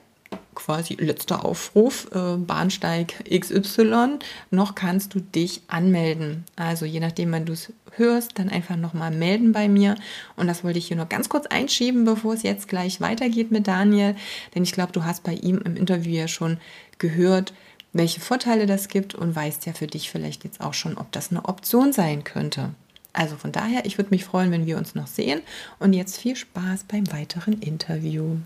[0.58, 4.18] quasi letzter Aufruf, äh, Bahnsteig XY,
[4.50, 6.44] noch kannst du dich anmelden.
[6.56, 9.94] Also je nachdem, wann du es hörst, dann einfach nochmal melden bei mir.
[10.34, 13.68] Und das wollte ich hier noch ganz kurz einschieben, bevor es jetzt gleich weitergeht mit
[13.68, 14.16] Daniel.
[14.54, 16.58] Denn ich glaube, du hast bei ihm im Interview ja schon
[16.98, 17.54] gehört,
[17.92, 21.30] welche Vorteile das gibt und weißt ja für dich vielleicht jetzt auch schon, ob das
[21.30, 22.70] eine Option sein könnte.
[23.12, 25.40] Also von daher, ich würde mich freuen, wenn wir uns noch sehen.
[25.78, 28.38] Und jetzt viel Spaß beim weiteren Interview.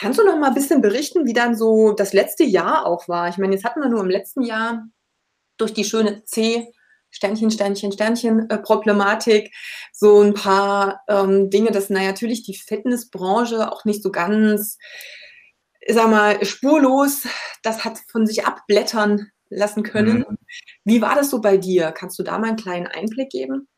[0.00, 3.28] Kannst du noch mal ein bisschen berichten, wie dann so das letzte Jahr auch war?
[3.28, 4.86] Ich meine, jetzt hatten wir nur im letzten Jahr
[5.56, 6.72] durch die schöne C
[7.10, 9.52] Sternchen, Sternchen, Sternchen äh, Problematik
[9.92, 14.78] so ein paar ähm, Dinge, dass na, natürlich die Fitnessbranche auch nicht so ganz,
[15.80, 17.26] ich sag mal, spurlos
[17.62, 20.26] das hat von sich abblättern lassen können.
[20.28, 20.38] Mhm.
[20.84, 21.92] Wie war das so bei dir?
[21.92, 23.68] Kannst du da mal einen kleinen Einblick geben?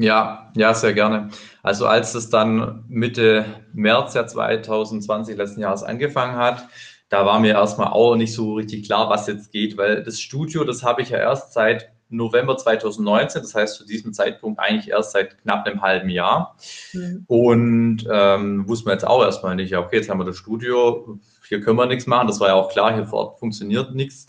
[0.00, 1.28] Ja, ja, sehr gerne.
[1.62, 6.66] Also als es dann Mitte März ja 2020 letzten Jahres angefangen hat,
[7.10, 10.64] da war mir erstmal auch nicht so richtig klar, was jetzt geht, weil das Studio,
[10.64, 15.12] das habe ich ja erst seit November 2019, das heißt zu diesem Zeitpunkt eigentlich erst
[15.12, 16.56] seit knapp einem halben Jahr.
[16.94, 17.24] Mhm.
[17.26, 21.18] Und ähm, wussten wir jetzt auch erstmal nicht, ja, okay, jetzt haben wir das Studio,
[21.46, 24.28] hier können wir nichts machen, das war ja auch klar, hier vor Ort funktioniert nichts.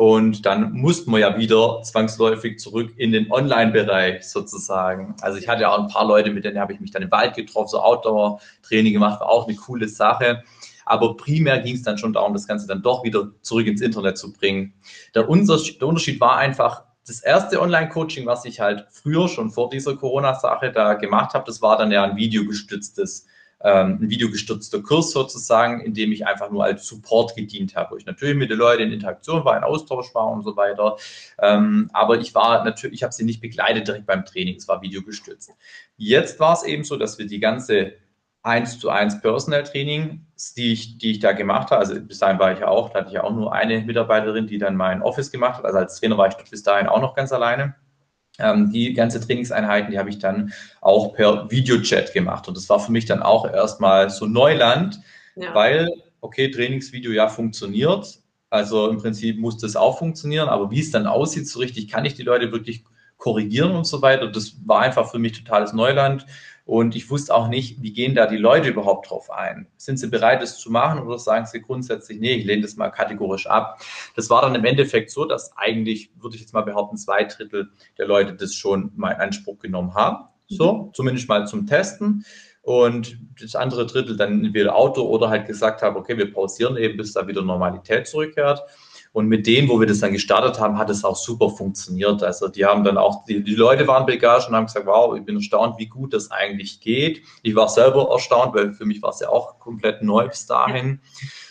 [0.00, 5.14] Und dann mussten wir ja wieder zwangsläufig zurück in den Online-Bereich sozusagen.
[5.20, 7.10] Also ich hatte ja auch ein paar Leute, mit denen habe ich mich dann im
[7.10, 10.42] Wald getroffen, so Outdoor-Training gemacht, war auch eine coole Sache.
[10.86, 14.16] Aber primär ging es dann schon darum, das Ganze dann doch wieder zurück ins Internet
[14.16, 14.72] zu bringen.
[15.14, 19.68] Der Unterschied, der Unterschied war einfach, das erste Online-Coaching, was ich halt früher schon vor
[19.68, 23.26] dieser Corona-Sache da gemacht habe, das war dann ja ein videogestütztes
[23.62, 27.96] ähm, ein videogestützter Kurs sozusagen, in dem ich einfach nur als Support gedient habe, wo
[27.96, 30.96] ich natürlich mit den Leuten in Interaktion war, in Austausch war und so weiter.
[31.38, 34.82] Ähm, aber ich war natürlich, ich habe sie nicht begleitet direkt beim Training, es war
[34.82, 35.52] videogestützt.
[35.96, 37.92] Jetzt war es eben so, dass wir die ganze
[38.42, 42.38] 1 zu 1 Personal Training, die ich, die ich da gemacht habe, also bis dahin
[42.38, 45.02] war ich ja auch, da hatte ich ja auch nur eine Mitarbeiterin, die dann mein
[45.02, 47.74] Office gemacht hat, also als Trainer war ich bis dahin auch noch ganz alleine.
[48.40, 52.48] Ähm, die ganze Trainingseinheiten, die habe ich dann auch per Videochat gemacht.
[52.48, 55.00] Und das war für mich dann auch erstmal so Neuland,
[55.36, 55.54] ja.
[55.54, 55.88] weil,
[56.20, 58.18] okay, Trainingsvideo ja funktioniert.
[58.50, 62.04] Also im Prinzip muss das auch funktionieren, aber wie es dann aussieht, so richtig kann
[62.04, 62.84] ich die Leute wirklich
[63.16, 64.26] korrigieren und so weiter.
[64.26, 66.26] Das war einfach für mich totales Neuland.
[66.64, 69.66] Und ich wusste auch nicht, wie gehen da die Leute überhaupt drauf ein?
[69.76, 72.90] Sind sie bereit, es zu machen oder sagen sie grundsätzlich, nee, ich lehne das mal
[72.90, 73.80] kategorisch ab?
[74.14, 77.70] Das war dann im Endeffekt so, dass eigentlich, würde ich jetzt mal behaupten, zwei Drittel
[77.98, 80.26] der Leute das schon mal in Anspruch genommen haben.
[80.48, 80.94] So, mhm.
[80.94, 82.24] zumindest mal zum Testen.
[82.62, 86.98] Und das andere Drittel dann entweder Auto oder halt gesagt haben, okay, wir pausieren eben,
[86.98, 88.62] bis da wieder Normalität zurückkehrt.
[89.12, 92.22] Und mit denen, wo wir das dann gestartet haben, hat es auch super funktioniert.
[92.22, 95.24] Also die haben dann auch, die, die Leute waren begeistert und haben gesagt, wow, ich
[95.24, 97.22] bin erstaunt, wie gut das eigentlich geht.
[97.42, 101.00] Ich war selber erstaunt, weil für mich war es ja auch komplett neu bis dahin.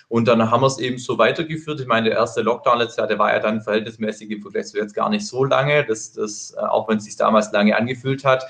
[0.08, 1.82] Und dann haben wir es eben so weitergeführt.
[1.82, 4.78] Ich meine, der erste Lockdown letztes Jahr, der war ja dann verhältnismäßig im Vergleich zu
[4.78, 8.24] jetzt gar nicht so lange, das, das, äh, auch wenn es sich damals lange angefühlt
[8.24, 8.46] hat.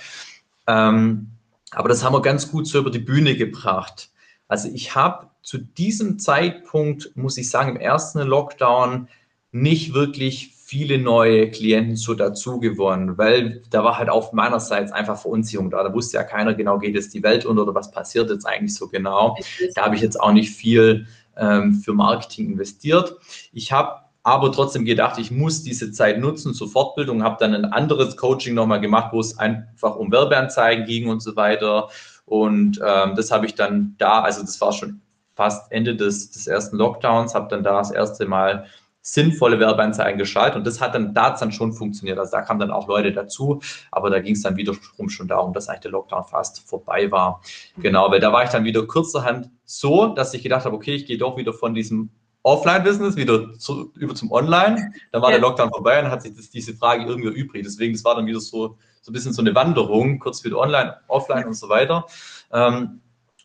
[0.67, 1.32] Ähm,
[1.72, 4.12] aber das haben wir ganz gut so über die Bühne gebracht.
[4.48, 9.08] Also ich habe zu diesem Zeitpunkt, muss ich sagen, im ersten Lockdown
[9.52, 15.19] nicht wirklich viele neue Klienten so dazu gewonnen, weil da war halt auf meinerseits einfach
[15.19, 15.82] Verunsicherung da.
[15.84, 18.75] Da wusste ja keiner genau, geht jetzt die Welt unter oder was passiert jetzt eigentlich
[18.75, 19.36] so genau.
[19.73, 23.15] Da habe ich jetzt auch nicht viel ähm, für Marketing investiert.
[23.52, 27.65] Ich habe aber trotzdem gedacht, ich muss diese Zeit nutzen zur Fortbildung, habe dann ein
[27.65, 31.89] anderes Coaching nochmal gemacht, wo es einfach um Werbeanzeigen ging und so weiter.
[32.25, 35.02] Und ähm, das habe ich dann da, also das war schon
[35.39, 38.65] fast Ende des, des ersten Lockdowns, habe dann da das erste Mal
[39.02, 42.19] sinnvolle Werbeanzeigen geschaltet und das hat dann da dann schon funktioniert.
[42.19, 45.54] Also da kamen dann auch Leute dazu, aber da ging es dann wiederum schon darum,
[45.54, 47.41] dass eigentlich der Lockdown fast vorbei war.
[47.78, 51.06] Genau, weil da war ich dann wieder kurzerhand so, dass ich gedacht habe, okay, ich
[51.06, 52.10] gehe doch wieder von diesem
[52.43, 54.91] Offline-Business wieder zu, über zum Online.
[55.13, 55.38] Dann war ja.
[55.38, 57.63] der Lockdown vorbei und hat sich das, diese Frage irgendwie übrig.
[57.63, 60.97] Deswegen, das war dann wieder so, so ein bisschen so eine Wanderung, kurz wieder online,
[61.08, 62.06] offline und so weiter.
[62.52, 62.99] Ähm,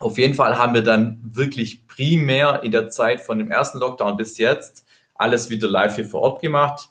[0.04, 4.16] auf jeden Fall haben wir dann wirklich primär in der Zeit von dem ersten Lockdown
[4.16, 6.90] bis jetzt alles wieder live hier vor Ort gemacht.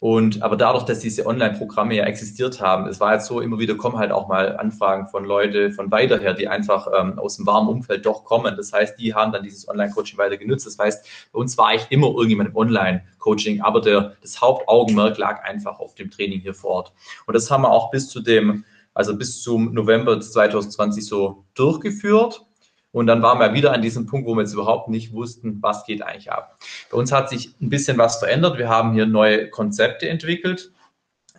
[0.00, 3.74] Und aber dadurch, dass diese Online-Programme ja existiert haben, es war jetzt so, immer wieder
[3.74, 7.46] kommen halt auch mal Anfragen von Leute von weiter her, die einfach ähm, aus dem
[7.46, 8.56] warmen Umfeld doch kommen.
[8.56, 10.66] Das heißt, die haben dann dieses Online-Coaching weiter genutzt.
[10.66, 15.44] Das heißt, bei uns war eigentlich immer irgendjemand im Online-Coaching, aber der, das Hauptaugenmerk lag
[15.44, 16.92] einfach auf dem Training hier vor Ort.
[17.26, 22.46] Und das haben wir auch bis zu dem, also bis zum November 2020 so durchgeführt.
[22.92, 25.84] Und dann waren wir wieder an diesem Punkt, wo wir jetzt überhaupt nicht wussten, was
[25.84, 26.58] geht eigentlich ab.
[26.90, 28.58] Bei uns hat sich ein bisschen was verändert.
[28.58, 30.72] Wir haben hier neue Konzepte entwickelt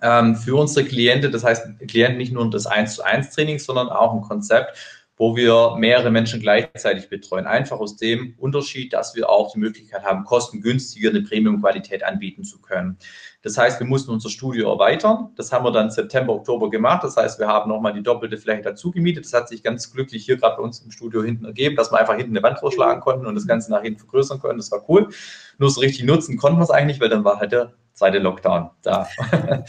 [0.02, 1.32] ähm, für unsere Klienten.
[1.32, 4.78] Das heißt, Klienten nicht nur das 1 zu 1 Training, sondern auch ein Konzept,
[5.18, 7.46] wo wir mehrere Menschen gleichzeitig betreuen.
[7.46, 12.60] Einfach aus dem Unterschied, dass wir auch die Möglichkeit haben, kostengünstiger eine Premium-Qualität anbieten zu
[12.62, 12.98] können.
[13.44, 15.30] Das heißt, wir mussten unser Studio erweitern.
[15.36, 17.04] Das haben wir dann September, Oktober gemacht.
[17.04, 19.26] Das heißt, wir haben nochmal die doppelte Fläche dazu gemietet.
[19.26, 22.00] Das hat sich ganz glücklich hier gerade bei uns im Studio hinten ergeben, dass wir
[22.00, 24.58] einfach hinten eine Wand vorschlagen konnten und das Ganze nach hinten vergrößern konnten.
[24.58, 25.10] Das war cool.
[25.58, 28.72] Nur so richtig nutzen konnten wir es eigentlich, weil dann war halt der zweite Lockdown
[28.82, 29.08] da.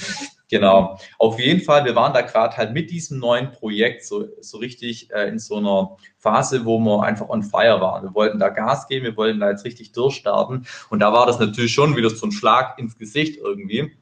[0.53, 0.99] Genau.
[1.19, 5.11] Auf jeden Fall, wir waren da gerade halt mit diesem neuen Projekt so, so richtig
[5.11, 8.03] äh, in so einer Phase, wo wir einfach on fire waren.
[8.03, 10.67] Wir wollten da Gas geben, wir wollten da jetzt richtig durchstarten.
[10.91, 13.97] Und da war das natürlich schon wieder so ein Schlag ins Gesicht irgendwie.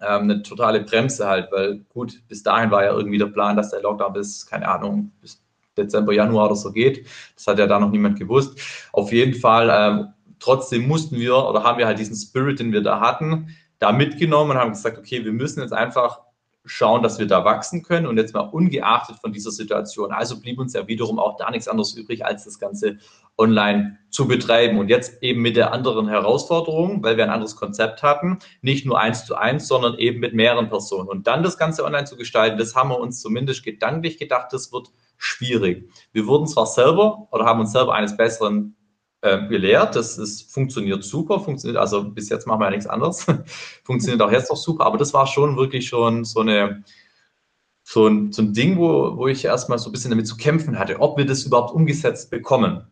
[0.00, 3.68] Ähm, eine totale Bremse halt, weil gut, bis dahin war ja irgendwie der Plan, dass
[3.68, 5.44] der Lockdown bis, keine Ahnung, bis
[5.76, 7.06] Dezember, Januar oder so geht.
[7.34, 8.58] Das hat ja da noch niemand gewusst.
[8.92, 10.08] Auf jeden Fall, ähm,
[10.42, 14.52] trotzdem mussten wir oder haben wir halt diesen Spirit, den wir da hatten, da mitgenommen
[14.52, 16.20] und haben gesagt, okay, wir müssen jetzt einfach
[16.64, 20.12] schauen, dass wir da wachsen können und jetzt mal ungeachtet von dieser Situation.
[20.12, 22.98] Also blieb uns ja wiederum auch da nichts anderes übrig, als das Ganze
[23.36, 24.78] online zu betreiben.
[24.78, 29.00] Und jetzt eben mit der anderen Herausforderung, weil wir ein anderes Konzept hatten, nicht nur
[29.00, 31.08] eins zu eins, sondern eben mit mehreren Personen.
[31.08, 34.72] Und dann das Ganze online zu gestalten, das haben wir uns zumindest gedanklich gedacht, das
[34.72, 35.90] wird schwierig.
[36.12, 38.76] Wir wurden zwar selber oder haben uns selber eines Besseren
[39.22, 39.96] äh, gelehrt.
[39.96, 43.24] Das ist, funktioniert super, funktioniert, also bis jetzt machen wir ja nichts anderes.
[43.84, 46.84] funktioniert auch jetzt noch super, aber das war schon wirklich schon so eine,
[47.84, 50.78] so ein, so ein Ding, wo, wo ich erstmal so ein bisschen damit zu kämpfen
[50.78, 52.86] hatte, ob wir das überhaupt umgesetzt bekommen.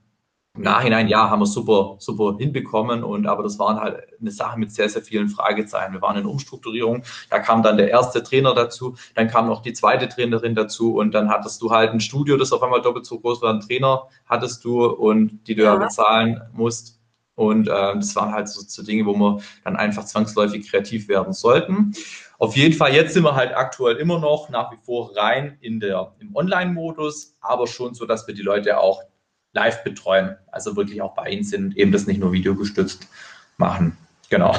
[0.57, 4.59] Im Nachhinein, ja, haben wir super, super hinbekommen und aber das waren halt eine Sache
[4.59, 5.93] mit sehr, sehr vielen Fragezeichen.
[5.93, 9.73] Wir waren in Umstrukturierung, da kam dann der erste Trainer dazu, dann kam noch die
[9.75, 13.21] zweite Trainerin dazu und dann hattest du halt ein Studio, das auf einmal doppelt so
[13.21, 17.01] groß war, ein Trainer hattest du und die du ja, ja bezahlen musst.
[17.37, 21.33] Und äh, das waren halt so, so Dinge, wo wir dann einfach zwangsläufig kreativ werden
[21.33, 21.95] sollten.
[22.39, 25.81] Auf jeden Fall, jetzt sind wir halt aktuell immer noch nach wie vor rein in
[25.81, 29.03] der, im Online-Modus, aber schon so, dass wir die Leute auch
[29.53, 33.09] live betreuen, also wirklich auch bei ihnen sind, eben das nicht nur videogestützt
[33.57, 33.97] machen.
[34.29, 34.55] Genau.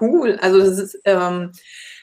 [0.00, 1.52] Cool, also das ist ähm,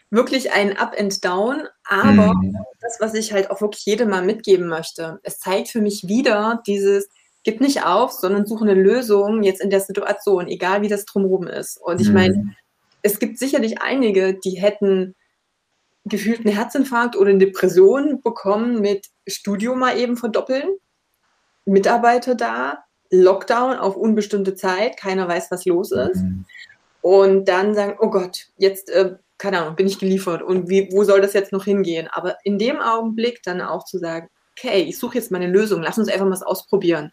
[0.09, 2.55] wirklich ein Up and Down, aber mhm.
[2.81, 6.61] das, was ich halt auch wirklich jedem mal mitgeben möchte, es zeigt für mich wieder
[6.67, 7.09] dieses,
[7.43, 11.47] gib nicht auf, sondern suche eine Lösung jetzt in der Situation, egal wie das drumherum
[11.47, 11.77] ist.
[11.77, 12.13] Und ich mhm.
[12.13, 12.55] meine,
[13.01, 15.15] es gibt sicherlich einige, die hätten
[16.05, 20.69] gefühlt einen Herzinfarkt oder eine Depression bekommen mit Studio mal eben verdoppeln,
[21.65, 26.21] Mitarbeiter da, Lockdown auf unbestimmte Zeit, keiner weiß, was los ist.
[26.21, 26.45] Mhm.
[27.01, 31.03] Und dann sagen, oh Gott, jetzt, äh, keine Ahnung, bin ich geliefert und wie, wo
[31.03, 32.07] soll das jetzt noch hingehen?
[32.11, 35.97] Aber in dem Augenblick dann auch zu sagen, okay, ich suche jetzt meine Lösung, lass
[35.97, 37.11] uns einfach mal was ausprobieren.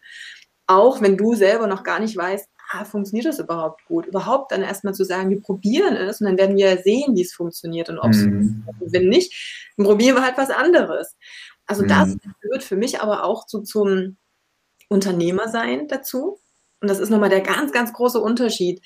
[0.67, 4.05] Auch wenn du selber noch gar nicht weißt, ah, funktioniert das überhaupt gut?
[4.05, 7.33] Überhaupt dann erstmal zu sagen, wir probieren es und dann werden wir sehen, wie es
[7.33, 8.63] funktioniert und ob es mhm.
[8.63, 8.93] funktioniert.
[8.93, 11.17] Wenn nicht, dann probieren wir halt was anderes.
[11.65, 11.87] Also mhm.
[11.87, 14.17] das gehört für mich aber auch so zum
[14.91, 16.39] Unternehmersein dazu.
[16.81, 18.81] Und das ist nochmal der ganz, ganz große Unterschied.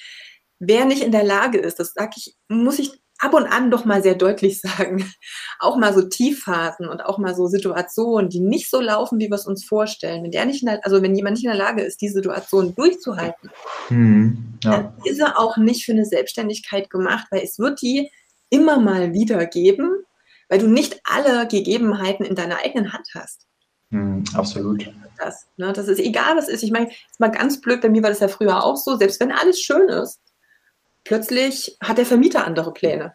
[0.59, 3.85] Wer nicht in der Lage ist, das sage ich, muss ich ab und an doch
[3.85, 5.11] mal sehr deutlich sagen,
[5.59, 9.35] auch mal so Tiefphasen und auch mal so Situationen, die nicht so laufen, wie wir
[9.35, 10.23] es uns vorstellen.
[10.23, 13.49] Wenn der nicht, der, also wenn jemand nicht in der Lage ist, die Situation durchzuhalten,
[13.87, 14.71] hm, ja.
[14.71, 18.11] dann ist er auch nicht für eine Selbstständigkeit gemacht, weil es wird die
[18.49, 19.89] immer mal wieder geben,
[20.49, 23.47] weil du nicht alle Gegebenheiten in deiner eigenen Hand hast.
[23.95, 24.91] Hm, absolut.
[25.17, 26.63] Das, ne, das ist egal, was ist.
[26.63, 29.21] Ich meine, ist mal ganz blöd, bei mir war das ja früher auch so, selbst
[29.21, 30.19] wenn alles schön ist,
[31.05, 33.13] plötzlich hat der Vermieter andere Pläne.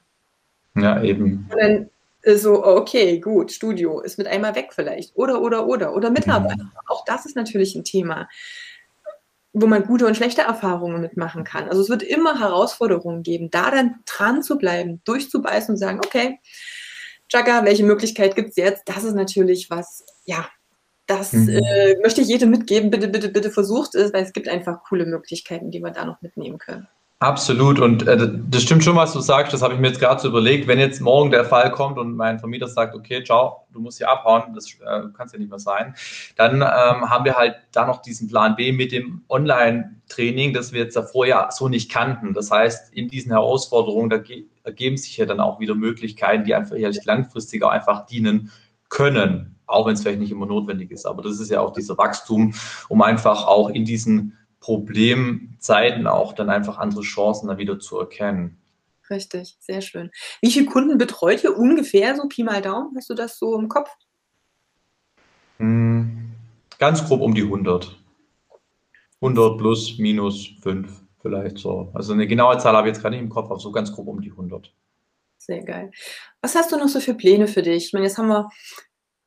[0.75, 1.51] Ja, eben.
[1.51, 1.91] Und dann
[2.39, 5.15] so, okay, gut, Studio ist mit einmal weg vielleicht.
[5.17, 5.95] Oder, oder, oder.
[5.95, 6.65] Oder Mitarbeiter.
[6.65, 6.73] Mhm.
[6.87, 8.27] Auch das ist natürlich ein Thema,
[9.53, 11.69] wo man gute und schlechte Erfahrungen mitmachen kann.
[11.69, 16.39] Also es wird immer Herausforderungen geben, da dann dran zu bleiben, durchzubeißen und sagen, okay,
[17.29, 18.83] Jagger, welche Möglichkeit gibt es jetzt?
[18.87, 20.49] Das ist natürlich was, ja,
[21.11, 21.49] das mhm.
[21.49, 22.91] äh, möchte ich jedem mitgeben.
[22.91, 26.23] Bitte, bitte, bitte versucht es, weil es gibt einfach coole Möglichkeiten, die wir da noch
[26.23, 26.87] mitnehmen können.
[27.23, 27.79] Absolut.
[27.81, 29.53] Und äh, das stimmt schon, was du sagst.
[29.53, 30.67] Das habe ich mir jetzt gerade so überlegt.
[30.67, 34.09] Wenn jetzt morgen der Fall kommt und mein Vermieter sagt, okay, ciao, du musst hier
[34.09, 35.95] abhauen, das äh, kann es ja nicht mehr sein,
[36.37, 40.81] dann ähm, haben wir halt da noch diesen Plan B mit dem Online-Training, das wir
[40.81, 42.33] jetzt davor ja so nicht kannten.
[42.33, 44.23] Das heißt, in diesen Herausforderungen, da
[44.63, 48.51] ergeben sich ja dann auch wieder Möglichkeiten, die einfach ehrlich langfristiger einfach dienen
[48.89, 51.07] können, auch wenn es vielleicht nicht immer notwendig ist.
[51.07, 52.55] Aber das ist ja auch dieser Wachstum,
[52.89, 58.59] um einfach auch in diesen Problemzeiten auch dann einfach andere Chancen dann wieder zu erkennen.
[59.09, 60.11] Richtig, sehr schön.
[60.41, 62.93] Wie viele Kunden betreut ihr ungefähr, so Pi mal Daumen?
[62.97, 63.91] Hast du das so im Kopf?
[65.59, 66.33] Hm,
[66.79, 67.97] ganz grob um die 100.
[69.21, 70.89] 100 plus, minus 5
[71.21, 71.91] vielleicht so.
[71.93, 74.09] Also eine genaue Zahl habe ich jetzt gerade nicht im Kopf, aber so ganz grob
[74.09, 74.73] um die 100.
[75.39, 75.91] Sehr geil.
[76.41, 77.87] Was hast du noch so für Pläne für dich?
[77.87, 78.49] Ich meine, jetzt haben wir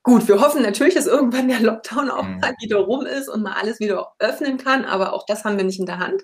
[0.04, 2.40] Gut, wir hoffen natürlich, dass irgendwann der Lockdown auch mhm.
[2.40, 5.64] mal wieder rum ist und mal alles wieder öffnen kann, aber auch das haben wir
[5.64, 6.24] nicht in der Hand.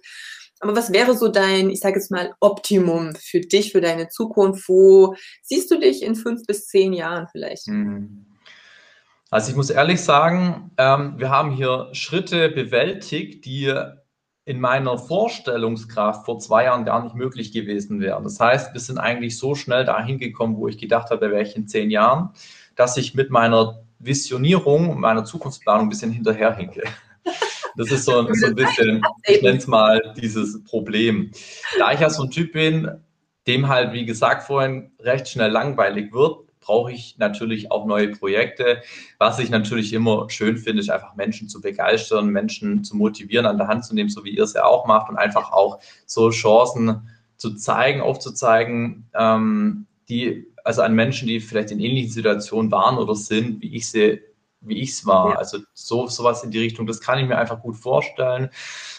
[0.60, 4.68] Aber was wäre so dein, ich sage jetzt mal, Optimum für dich, für deine Zukunft?
[4.68, 7.68] Wo siehst du dich in fünf bis zehn Jahren vielleicht?
[7.68, 8.26] Mhm.
[9.32, 13.74] Also ich muss ehrlich sagen, ähm, wir haben hier Schritte bewältigt, die
[14.44, 18.24] in meiner Vorstellungskraft vor zwei Jahren gar nicht möglich gewesen wären.
[18.24, 21.56] Das heißt, wir sind eigentlich so schnell dahin gekommen, wo ich gedacht habe, wäre ich
[21.56, 22.32] in zehn Jahren
[22.80, 26.84] dass ich mit meiner Visionierung, meiner Zukunftsplanung ein bisschen hinterherhinke.
[27.76, 31.32] Das ist so, so ein bisschen, ich nenne es mal dieses Problem.
[31.78, 32.90] Da ich ja so ein Typ bin,
[33.48, 38.82] dem halt, wie gesagt, vorhin recht schnell langweilig wird, brauche ich natürlich auch neue Projekte.
[39.18, 43.58] Was ich natürlich immer schön finde, ist einfach Menschen zu begeistern, Menschen zu motivieren, an
[43.58, 46.30] der Hand zu nehmen, so wie ihr es ja auch macht und einfach auch so
[46.30, 52.98] Chancen zu zeigen, aufzuzeigen, ähm, die also an Menschen, die vielleicht in ähnlichen Situationen waren
[52.98, 54.22] oder sind, wie ich sie
[54.62, 55.32] wie ich es war.
[55.32, 55.36] Ja.
[55.38, 58.50] Also so sowas in die Richtung, das kann ich mir einfach gut vorstellen.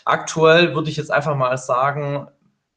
[0.05, 2.29] Aktuell würde ich jetzt einfach mal sagen,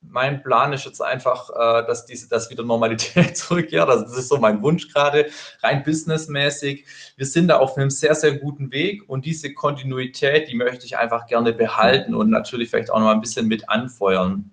[0.02, 3.90] mein Plan ist jetzt einfach, äh, dass diese, dass wieder Normalität zurückkehrt.
[3.90, 5.30] Also das ist so mein Wunsch gerade,
[5.62, 6.86] rein businessmäßig.
[7.16, 10.98] Wir sind da auf einem sehr, sehr guten Weg und diese Kontinuität, die möchte ich
[10.98, 14.52] einfach gerne behalten und natürlich vielleicht auch noch mal ein bisschen mit anfeuern.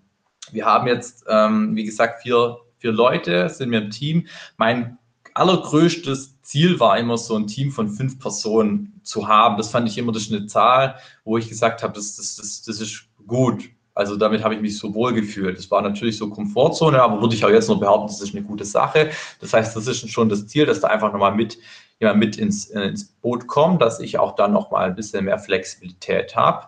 [0.52, 4.26] Wir haben jetzt, ähm, wie gesagt, vier vier Leute sind wir im Team.
[4.56, 4.98] Mein
[5.34, 9.56] allergrößtes Ziel war immer so ein Team von fünf Personen zu haben.
[9.56, 12.80] Das fand ich immer das eine Zahl, wo ich gesagt habe, das, das, das, das
[12.80, 13.68] ist gut.
[13.94, 15.58] Also damit habe ich mich so wohl gefühlt.
[15.58, 18.44] Das war natürlich so Komfortzone, aber würde ich auch jetzt noch behaupten, das ist eine
[18.44, 19.10] gute Sache.
[19.40, 21.58] Das heißt, das ist schon das Ziel, dass da einfach nochmal mit,
[21.98, 26.34] ja, mit ins, ins Boot kommt, dass ich auch dann nochmal ein bisschen mehr Flexibilität
[26.34, 26.66] habe.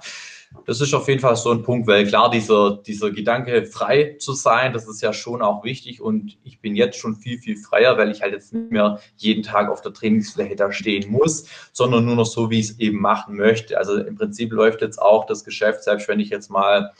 [0.64, 4.32] Das ist auf jeden Fall so ein Punkt, weil klar, dieser, dieser Gedanke, frei zu
[4.32, 7.98] sein, das ist ja schon auch wichtig und ich bin jetzt schon viel, viel freier,
[7.98, 12.04] weil ich halt jetzt nicht mehr jeden Tag auf der Trainingsfläche da stehen muss, sondern
[12.04, 13.76] nur noch so, wie ich es eben machen möchte.
[13.76, 16.92] Also im Prinzip läuft jetzt auch das Geschäft, selbst wenn ich jetzt mal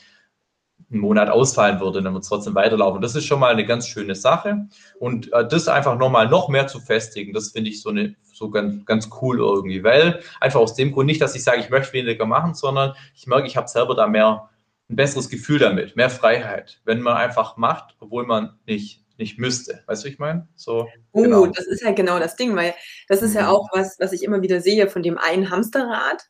[0.93, 3.01] einen Monat ausfallen würde, dann wird es trotzdem weiterlaufen.
[3.01, 4.68] Das ist schon mal eine ganz schöne Sache.
[4.99, 8.51] Und äh, das einfach nochmal noch mehr zu festigen, das finde ich so, eine, so
[8.51, 9.82] ganz, ganz cool irgendwie.
[9.82, 13.26] Weil einfach aus dem Grund nicht, dass ich sage, ich möchte weniger machen, sondern ich
[13.26, 14.49] merke, ich habe selber da mehr
[14.88, 19.82] ein besseres Gefühl damit, mehr Freiheit, wenn man einfach macht, obwohl man nicht nicht müsste.
[19.86, 20.49] Weißt du, ich meine?
[20.57, 21.47] So, oh, genau.
[21.47, 22.74] das ist ja genau das Ding, weil
[23.09, 23.49] das ist ja mhm.
[23.49, 26.24] auch was, was ich immer wieder sehe von dem einen Hamsterrad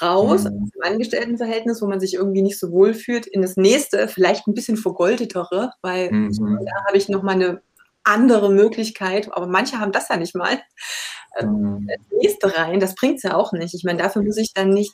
[0.00, 0.62] raus mhm.
[0.62, 4.46] aus dem Angestelltenverhältnis, wo man sich irgendwie nicht so wohl fühlt, in das nächste, vielleicht
[4.46, 6.30] ein bisschen vergoldetere, weil mhm.
[6.64, 7.62] da habe ich nochmal eine
[8.04, 10.60] andere Möglichkeit, aber manche haben das ja nicht mal.
[11.38, 13.74] Ähm, das nächste rein, das bringt es ja auch nicht.
[13.74, 14.92] Ich meine, dafür muss ich dann nicht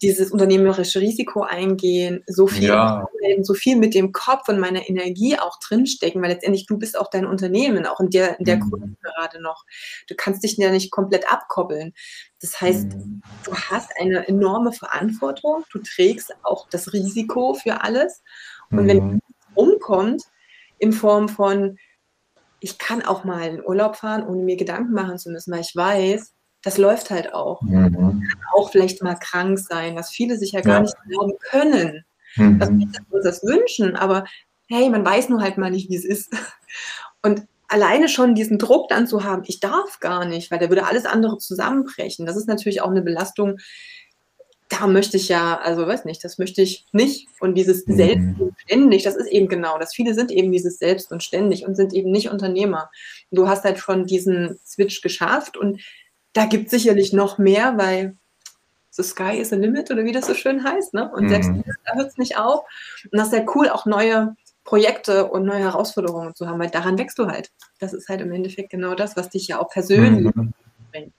[0.00, 3.08] dieses unternehmerische Risiko eingehen, so viel, ja.
[3.40, 7.10] so viel mit dem Kopf und meiner Energie auch drinstecken, weil letztendlich du bist auch
[7.10, 8.70] dein Unternehmen, auch in der, in der mhm.
[8.70, 9.64] Kunde gerade noch.
[10.08, 11.94] Du kannst dich ja nicht komplett abkoppeln.
[12.40, 13.22] Das heißt, mhm.
[13.44, 18.22] du hast eine enorme Verantwortung, du trägst auch das Risiko für alles.
[18.70, 18.88] Und mhm.
[18.88, 19.22] wenn es
[19.54, 20.22] umkommt,
[20.78, 21.78] in Form von,
[22.62, 25.74] ich kann auch mal in Urlaub fahren, ohne mir Gedanken machen zu müssen, weil ich
[25.74, 26.32] weiß,
[26.62, 27.60] das läuft halt auch.
[27.62, 27.92] Mhm.
[27.92, 30.82] Kann auch vielleicht mal krank sein, was viele sich ja gar ja.
[30.82, 32.04] nicht glauben können.
[32.36, 32.58] Mhm.
[32.60, 34.24] Dass wir uns das wünschen, aber
[34.68, 36.32] hey, man weiß nur halt mal nicht, wie es ist.
[37.22, 40.86] Und alleine schon diesen Druck dann zu haben, ich darf gar nicht, weil da würde
[40.86, 42.26] alles andere zusammenbrechen.
[42.26, 43.58] Das ist natürlich auch eine Belastung,
[44.72, 47.28] da möchte ich ja, also weiß nicht, das möchte ich nicht.
[47.40, 47.96] Und dieses mhm.
[47.96, 49.94] Selbst und ständig, das ist eben genau das.
[49.94, 52.90] Viele sind eben dieses Selbst und ständig und sind eben nicht Unternehmer.
[53.30, 55.82] Du hast halt schon diesen Switch geschafft und
[56.32, 58.16] da gibt es sicherlich noch mehr, weil
[58.90, 60.94] the sky is a limit oder wie das so schön heißt.
[60.94, 61.10] Ne?
[61.12, 61.28] Und mhm.
[61.28, 61.50] selbst
[61.84, 62.64] da hört es nicht auf.
[63.10, 66.98] Und das ist ja cool, auch neue Projekte und neue Herausforderungen zu haben, weil daran
[66.98, 67.50] wächst du halt.
[67.78, 70.54] Das ist halt im Endeffekt genau das, was dich ja auch persönlich mhm.
[70.90, 71.12] bringt.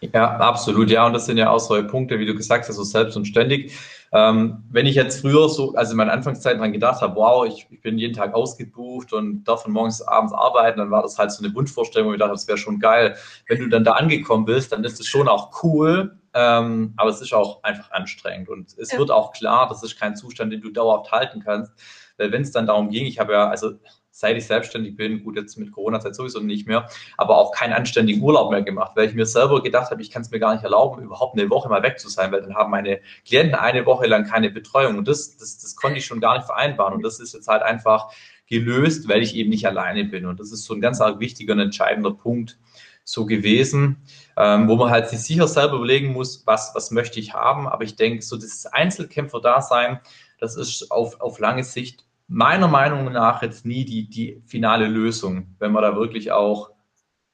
[0.00, 0.90] Ja, absolut.
[0.90, 3.26] Ja, und das sind ja auch solche Punkte, wie du gesagt hast, so selbst und
[3.26, 3.72] ständig.
[4.12, 7.66] Ähm, wenn ich jetzt früher so, also in meiner Anfangszeit dran gedacht habe, wow, ich,
[7.70, 11.30] ich, bin jeden Tag ausgebucht und darf von morgens abends arbeiten, dann war das halt
[11.30, 13.16] so eine Wunschvorstellung, wo ich dachte, das wäre schon geil.
[13.48, 17.20] Wenn du dann da angekommen bist, dann ist es schon auch cool, ähm, aber es
[17.20, 18.98] ist auch einfach anstrengend und es ja.
[18.98, 21.72] wird auch klar, das ist kein Zustand, den du dauerhaft halten kannst.
[22.16, 23.72] Weil wenn es dann darum ging, ich habe ja, also
[24.18, 28.20] seit ich selbstständig bin, gut, jetzt mit Corona-Zeit sowieso nicht mehr, aber auch keinen anständigen
[28.20, 30.64] Urlaub mehr gemacht, weil ich mir selber gedacht habe, ich kann es mir gar nicht
[30.64, 34.08] erlauben, überhaupt eine Woche mal weg zu sein, weil dann haben meine Klienten eine Woche
[34.08, 34.98] lang keine Betreuung.
[34.98, 36.94] Und das, das, das konnte ich schon gar nicht vereinbaren.
[36.94, 38.12] Und das ist jetzt halt einfach
[38.48, 40.26] gelöst, weil ich eben nicht alleine bin.
[40.26, 42.58] Und das ist so ein ganz wichtiger und entscheidender Punkt
[43.04, 44.02] so gewesen,
[44.36, 47.84] ähm, wo man halt sich sicher selber überlegen muss, was, was möchte ich haben, aber
[47.84, 50.00] ich denke, so dieses Einzelkämpfer-Dasein,
[50.40, 55.54] das ist auf, auf lange Sicht meiner Meinung nach jetzt nie die, die finale Lösung,
[55.58, 56.70] wenn man da wirklich auch,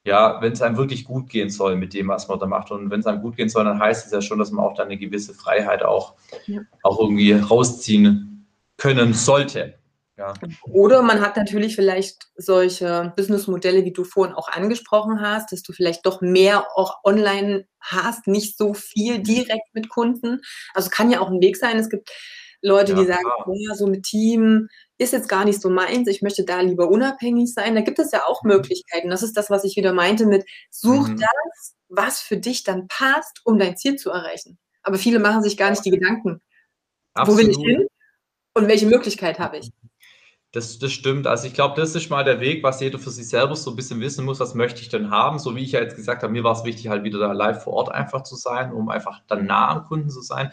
[0.05, 2.71] ja, wenn es einem wirklich gut gehen soll mit dem, was man da macht.
[2.71, 4.75] Und wenn es einem gut gehen soll, dann heißt es ja schon, dass man auch
[4.75, 6.15] da eine gewisse Freiheit auch,
[6.47, 6.61] ja.
[6.83, 9.75] auch irgendwie rausziehen können sollte.
[10.17, 10.33] Ja.
[10.63, 15.73] Oder man hat natürlich vielleicht solche Businessmodelle, wie du vorhin auch angesprochen hast, dass du
[15.73, 20.41] vielleicht doch mehr auch online hast, nicht so viel direkt mit Kunden.
[20.73, 21.79] Also kann ja auch ein Weg sein.
[21.79, 22.13] Es gibt
[22.65, 26.23] Leute, ja, die sagen, ja, so mit Team ist jetzt gar nicht so meins, ich
[26.23, 27.75] möchte da lieber unabhängig sein.
[27.75, 28.53] Da gibt es ja auch mhm.
[28.53, 29.11] Möglichkeiten.
[29.11, 31.19] Das ist das, was ich wieder meinte mit, such mhm.
[31.19, 34.59] das, was für dich dann passt, um dein Ziel zu erreichen.
[34.83, 36.41] Aber viele machen sich gar nicht die Gedanken,
[37.13, 37.39] Absolut.
[37.39, 37.87] wo will ich hin
[38.55, 39.71] und welche Möglichkeit habe ich.
[40.53, 41.27] Das, das stimmt.
[41.27, 43.77] Also ich glaube, das ist mal der Weg, was jeder für sich selber so ein
[43.77, 45.39] bisschen wissen muss, was möchte ich denn haben.
[45.39, 47.65] So wie ich ja jetzt gesagt habe, mir war es wichtig, halt wieder da live
[47.65, 50.53] vor Ort einfach zu sein, um einfach dann nah am Kunden zu sein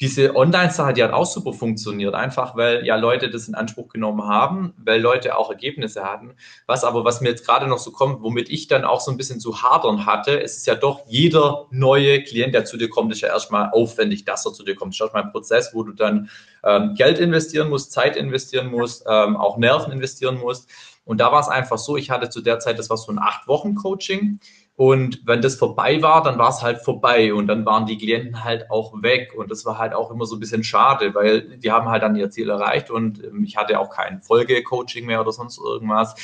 [0.00, 4.22] diese Online-Sache, die hat auch super funktioniert, einfach weil ja Leute das in Anspruch genommen
[4.28, 6.34] haben, weil Leute auch Ergebnisse hatten.
[6.66, 9.16] Was aber, was mir jetzt gerade noch so kommt, womit ich dann auch so ein
[9.16, 13.10] bisschen zu hadern hatte, es ist ja doch jeder neue Klient, der zu dir kommt,
[13.10, 14.92] ist ja erstmal aufwendig, dass er zu dir kommt.
[14.92, 16.30] Das ist erstmal ein Prozess, wo du dann
[16.62, 20.70] ähm, Geld investieren musst, Zeit investieren musst, ähm, auch Nerven investieren musst.
[21.08, 23.18] Und da war es einfach so, ich hatte zu der Zeit, das war so ein
[23.18, 24.40] acht Wochen Coaching.
[24.78, 28.44] Und wenn das vorbei war, dann war es halt vorbei und dann waren die Klienten
[28.44, 29.34] halt auch weg.
[29.36, 32.14] Und das war halt auch immer so ein bisschen schade, weil die haben halt dann
[32.14, 36.14] ihr Ziel erreicht und ähm, ich hatte auch kein Folge-Coaching mehr oder sonst irgendwas.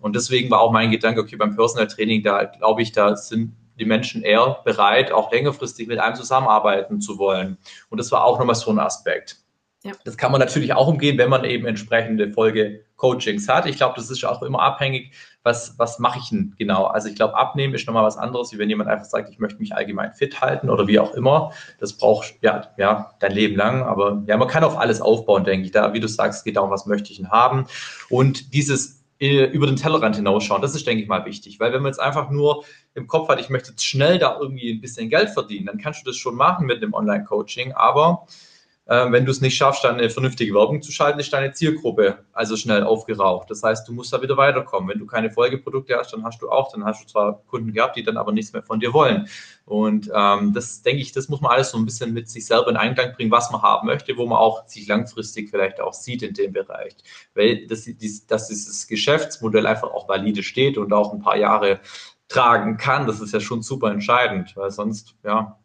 [0.00, 3.54] Und deswegen war auch mein Gedanke, okay, beim Personal Training, da glaube ich, da sind
[3.78, 7.58] die Menschen eher bereit, auch längerfristig mit einem zusammenarbeiten zu wollen.
[7.90, 9.39] Und das war auch nochmal so ein Aspekt.
[9.82, 9.92] Ja.
[10.04, 13.64] Das kann man natürlich auch umgehen, wenn man eben entsprechende Folge-Coachings hat.
[13.64, 15.12] Ich glaube, das ist auch immer abhängig,
[15.42, 16.84] was, was mache ich denn genau?
[16.84, 19.58] Also ich glaube, abnehmen ist nochmal was anderes, wie wenn jemand einfach sagt, ich möchte
[19.58, 21.52] mich allgemein fit halten oder wie auch immer.
[21.78, 25.64] Das braucht ja, ja dein Leben lang, aber ja, man kann auf alles aufbauen, denke
[25.64, 25.72] ich.
[25.72, 27.64] Da, wie du sagst, geht darum, was möchte ich denn haben.
[28.10, 31.58] Und dieses äh, über den Tellerrand hinausschauen, das ist, denke ich mal, wichtig.
[31.58, 32.64] Weil wenn man jetzt einfach nur
[32.94, 36.02] im Kopf hat, ich möchte jetzt schnell da irgendwie ein bisschen Geld verdienen, dann kannst
[36.02, 38.26] du das schon machen mit einem Online-Coaching, aber
[38.86, 42.24] äh, wenn du es nicht schaffst, dann eine vernünftige Werbung zu schalten, ist deine Zielgruppe
[42.32, 43.50] also schnell aufgeraucht.
[43.50, 44.90] Das heißt, du musst da wieder weiterkommen.
[44.90, 47.96] Wenn du keine Folgeprodukte hast, dann hast du auch, dann hast du zwar Kunden gehabt,
[47.96, 49.28] die dann aber nichts mehr von dir wollen.
[49.64, 52.68] Und ähm, das denke ich, das muss man alles so ein bisschen mit sich selber
[52.70, 56.22] in Einklang bringen, was man haben möchte, wo man auch sich langfristig vielleicht auch sieht
[56.22, 56.96] in dem Bereich.
[57.34, 57.88] Weil das,
[58.26, 61.80] dass dieses Geschäftsmodell einfach auch valide steht und auch ein paar Jahre
[62.26, 65.59] tragen kann, das ist ja schon super entscheidend, weil sonst, ja,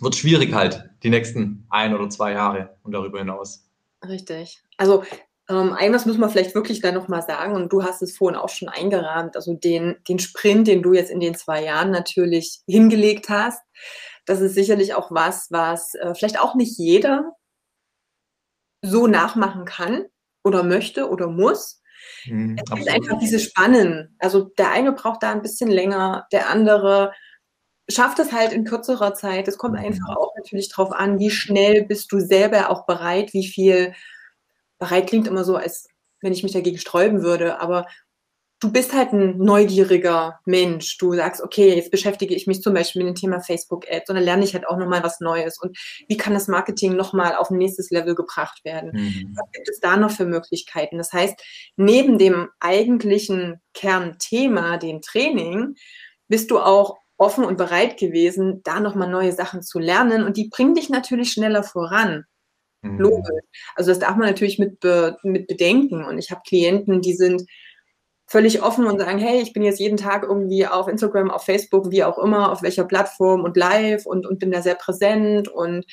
[0.00, 3.68] wird schwierig halt die nächsten ein oder zwei Jahre und darüber hinaus.
[4.06, 4.62] Richtig.
[4.76, 5.04] Also
[5.48, 8.48] ähm, eines muss man vielleicht wirklich dann nochmal sagen, und du hast es vorhin auch
[8.48, 13.28] schon eingerahmt, also den, den Sprint, den du jetzt in den zwei Jahren natürlich hingelegt
[13.28, 13.60] hast,
[14.24, 17.32] das ist sicherlich auch was, was äh, vielleicht auch nicht jeder
[18.82, 20.06] so nachmachen kann
[20.44, 21.82] oder möchte oder muss.
[22.24, 24.16] Mhm, es gibt einfach diese Spannen.
[24.18, 27.12] Also der eine braucht da ein bisschen länger, der andere
[27.88, 29.48] schafft es halt in kürzerer Zeit.
[29.48, 30.16] Es kommt einfach mhm.
[30.16, 33.94] auch natürlich darauf an, wie schnell bist du selber auch bereit, wie viel
[34.78, 35.88] bereit klingt immer so, als
[36.20, 37.86] wenn ich mich dagegen sträuben würde, aber
[38.62, 40.96] du bist halt ein neugieriger Mensch.
[40.98, 44.24] Du sagst, okay, jetzt beschäftige ich mich zum Beispiel mit dem Thema Facebook-Ads und dann
[44.24, 45.58] lerne ich halt auch nochmal was Neues.
[45.60, 45.76] Und
[46.08, 48.92] wie kann das Marketing nochmal auf ein nächstes Level gebracht werden?
[48.92, 49.36] Mhm.
[49.36, 50.98] Was gibt es da noch für Möglichkeiten?
[50.98, 51.34] Das heißt,
[51.76, 55.74] neben dem eigentlichen Kernthema, dem Training,
[56.28, 60.24] bist du auch offen und bereit gewesen, da nochmal neue Sachen zu lernen.
[60.24, 62.24] Und die bringen dich natürlich schneller voran.
[62.82, 62.98] Mhm.
[62.98, 63.44] Logisch.
[63.74, 66.04] Also das darf man natürlich mit, be, mit bedenken.
[66.04, 67.44] Und ich habe Klienten, die sind
[68.26, 71.90] völlig offen und sagen, hey, ich bin jetzt jeden Tag irgendwie auf Instagram, auf Facebook,
[71.90, 75.84] wie auch immer, auf welcher Plattform und live und, und bin da sehr präsent und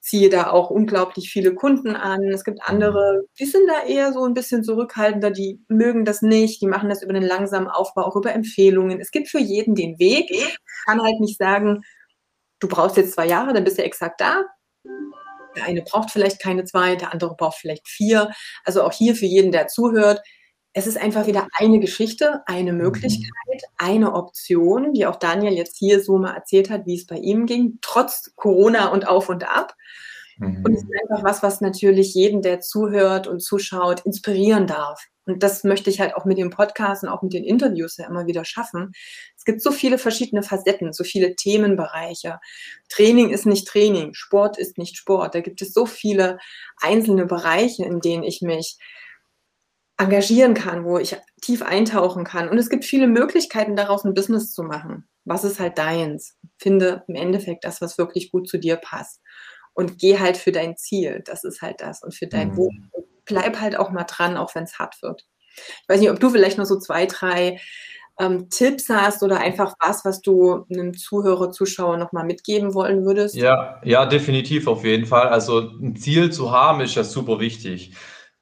[0.00, 2.22] ziehe da auch unglaublich viele Kunden an.
[2.24, 6.62] Es gibt andere, die sind da eher so ein bisschen zurückhaltender, die mögen das nicht,
[6.62, 9.00] die machen das über einen langsamen Aufbau, auch über Empfehlungen.
[9.00, 10.30] Es gibt für jeden den Weg.
[10.30, 11.82] Ich kann halt nicht sagen,
[12.60, 14.42] du brauchst jetzt zwei Jahre, dann bist du exakt da.
[15.56, 18.30] Der eine braucht vielleicht keine zwei, der andere braucht vielleicht vier.
[18.64, 20.20] Also auch hier für jeden, der zuhört,
[20.78, 22.78] es ist einfach wieder eine Geschichte, eine mhm.
[22.78, 27.16] Möglichkeit, eine Option, die auch Daniel jetzt hier so mal erzählt hat, wie es bei
[27.16, 29.74] ihm ging, trotz Corona und auf und ab.
[30.38, 30.64] Mhm.
[30.64, 35.04] Und es ist einfach was, was natürlich jeden, der zuhört und zuschaut, inspirieren darf.
[35.26, 38.06] Und das möchte ich halt auch mit dem Podcast und auch mit den Interviews ja
[38.06, 38.92] immer wieder schaffen.
[39.36, 42.38] Es gibt so viele verschiedene Facetten, so viele Themenbereiche.
[42.88, 45.34] Training ist nicht Training, Sport ist nicht Sport.
[45.34, 46.38] Da gibt es so viele
[46.80, 48.78] einzelne Bereiche, in denen ich mich
[49.98, 52.48] engagieren kann, wo ich tief eintauchen kann.
[52.48, 55.08] Und es gibt viele Möglichkeiten, daraus ein Business zu machen.
[55.24, 56.36] Was ist halt deins?
[56.58, 59.20] Finde im Endeffekt das, was wirklich gut zu dir passt.
[59.74, 61.22] Und geh halt für dein Ziel.
[61.26, 62.02] Das ist halt das.
[62.02, 62.56] Und für dein mhm.
[62.56, 62.70] Wohl.
[63.24, 65.26] Bleib halt auch mal dran, auch wenn es hart wird.
[65.54, 67.60] Ich weiß nicht, ob du vielleicht noch so zwei, drei
[68.18, 73.34] ähm, Tipps hast oder einfach was, was du einem Zuhörer, Zuschauer nochmal mitgeben wollen würdest?
[73.34, 75.28] Ja, ja, definitiv auf jeden Fall.
[75.28, 77.92] Also ein Ziel zu haben ist ja super wichtig.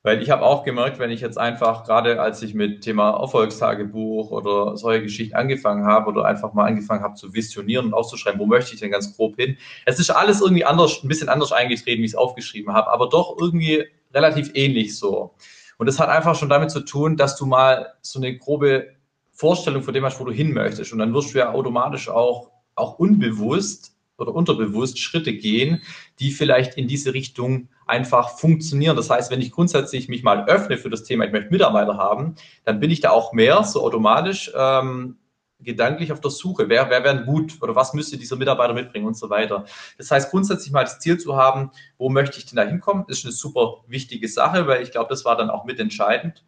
[0.06, 4.30] Weil ich habe auch gemerkt, wenn ich jetzt einfach, gerade als ich mit Thema Erfolgstagebuch
[4.30, 8.46] oder solche Geschichten angefangen habe oder einfach mal angefangen habe zu visionieren und auszuschreiben, wo
[8.46, 9.56] möchte ich denn ganz grob hin?
[9.84, 13.08] Es ist alles irgendwie anders, ein bisschen anders eingetreten, wie ich es aufgeschrieben habe, aber
[13.08, 13.84] doch irgendwie
[14.14, 15.34] relativ ähnlich so.
[15.76, 18.86] Und das hat einfach schon damit zu tun, dass du mal so eine grobe
[19.32, 20.92] Vorstellung von dem hast, wo du hin möchtest.
[20.92, 25.82] Und dann wirst du ja automatisch auch, auch unbewusst oder unterbewusst Schritte gehen,
[26.18, 28.96] die vielleicht in diese Richtung einfach funktionieren.
[28.96, 32.34] Das heißt, wenn ich grundsätzlich mich mal öffne für das Thema, ich möchte Mitarbeiter haben,
[32.64, 35.16] dann bin ich da auch mehr so automatisch ähm,
[35.60, 36.68] gedanklich auf der Suche.
[36.68, 39.64] Wer, wer wäre gut oder was müsste dieser Mitarbeiter mitbringen und so weiter.
[39.98, 43.24] Das heißt, grundsätzlich mal das Ziel zu haben, wo möchte ich denn da hinkommen, ist
[43.24, 46.44] eine super wichtige Sache, weil ich glaube, das war dann auch mitentscheidend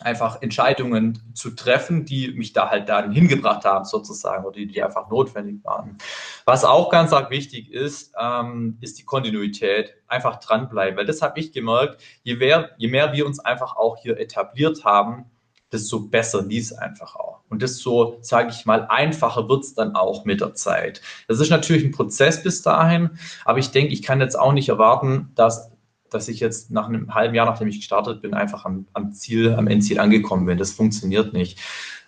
[0.00, 4.82] einfach Entscheidungen zu treffen, die mich da halt dann hingebracht haben, sozusagen, oder die, die
[4.82, 5.98] einfach notwendig waren.
[6.44, 9.94] Was auch ganz arg wichtig ist, ähm, ist die Kontinuität.
[10.06, 13.98] Einfach dranbleiben, weil das habe ich gemerkt, je mehr, je mehr wir uns einfach auch
[13.98, 15.26] hier etabliert haben,
[15.72, 17.40] desto besser lief es einfach auch.
[17.50, 21.02] Und desto, sage ich mal, einfacher wird es dann auch mit der Zeit.
[21.26, 24.68] Das ist natürlich ein Prozess bis dahin, aber ich denke, ich kann jetzt auch nicht
[24.68, 25.70] erwarten, dass
[26.10, 29.54] dass ich jetzt nach einem halben Jahr, nachdem ich gestartet bin, einfach am, am Ziel,
[29.54, 30.58] am Endziel angekommen bin.
[30.58, 31.58] Das funktioniert nicht.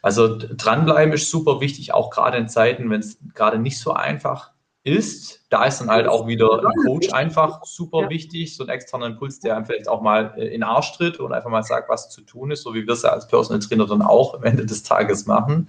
[0.03, 4.53] Also dranbleiben ist super wichtig, auch gerade in Zeiten, wenn es gerade nicht so einfach
[4.83, 5.45] ist.
[5.51, 9.41] Da ist dann halt auch wieder ein Coach einfach super wichtig, so ein externer Impuls,
[9.41, 12.09] der einem vielleicht auch mal äh, in den Arsch tritt und einfach mal sagt, was
[12.09, 14.65] zu tun ist, so wie wir es ja als Personal Trainer dann auch am Ende
[14.65, 15.69] des Tages machen.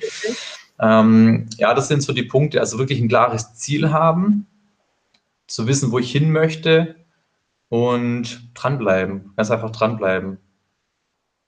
[0.80, 2.60] Ähm, ja, das sind so die Punkte.
[2.60, 4.48] Also wirklich ein klares Ziel haben,
[5.48, 6.96] zu wissen, wo ich hin möchte,
[7.72, 9.34] und dranbleiben.
[9.38, 10.40] Ganz einfach dranbleiben.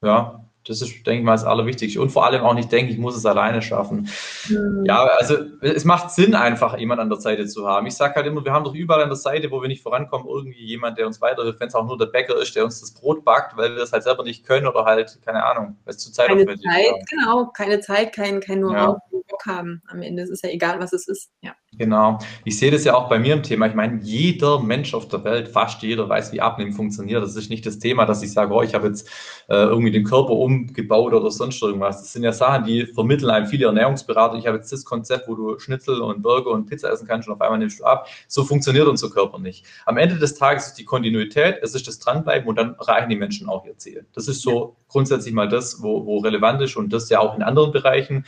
[0.02, 2.02] Ja, Das ist, denke ich mal, das Allerwichtigste.
[2.02, 4.10] Und vor allem auch nicht denken, ich muss es alleine schaffen.
[4.48, 4.86] Mhm.
[4.86, 7.88] Ja, also es macht Sinn, einfach jemand an der Seite zu haben.
[7.88, 10.28] Ich sage halt immer, wir haben doch überall an der Seite, wo wir nicht vorankommen,
[10.30, 12.94] irgendwie jemand, der uns weiterhilft, wenn es auch nur der Bäcker ist, der uns das
[12.94, 15.98] Brot backt, weil wir es halt selber nicht können oder halt, keine Ahnung, weil es
[16.00, 19.20] zu Zeit Keine Zeit, genau, keine Zeit, kein, kein Know-how, ja.
[19.28, 19.82] Bock haben.
[19.88, 21.32] Am Ende ist es ja egal, was es ist.
[21.42, 21.54] Ja.
[21.78, 22.20] Genau.
[22.46, 23.66] Ich sehe das ja auch bei mir im Thema.
[23.66, 27.24] Ich meine, jeder Mensch auf der Welt, fast jeder weiß, wie Abnehmen funktioniert.
[27.24, 29.10] Das ist nicht das Thema, dass ich sage, oh, ich habe jetzt
[29.50, 32.02] äh, irgendwie den Körper umgebaut oder sonst irgendwas.
[32.02, 34.38] Das sind ja Sachen, die vermitteln einem viele Ernährungsberater.
[34.38, 37.34] Ich habe jetzt das Konzept, wo du Schnitzel und Burger und Pizza essen kannst und
[37.34, 38.08] auf einmal nimmst du ab.
[38.28, 39.66] So funktioniert unser Körper nicht.
[39.86, 43.16] Am Ende des Tages ist die Kontinuität, es ist das Dranbleiben und dann erreichen die
[43.16, 44.06] Menschen auch ihr Ziel.
[44.14, 47.42] Das ist so grundsätzlich mal das, wo, wo relevant ist und das ja auch in
[47.42, 48.26] anderen Bereichen.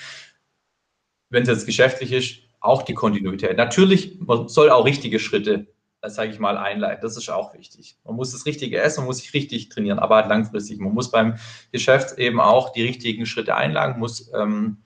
[1.29, 3.57] Wenn es jetzt geschäftlich ist, auch die Kontinuität.
[3.57, 5.67] Natürlich, man soll auch richtige Schritte,
[6.03, 7.01] sage ich mal, einleiten.
[7.01, 7.97] Das ist auch wichtig.
[8.03, 10.79] Man muss das Richtige essen, man muss sich richtig trainieren, aber halt langfristig.
[10.79, 11.35] Man muss beim
[11.71, 14.77] Geschäft eben auch die richtigen Schritte einleiten, muss ähm,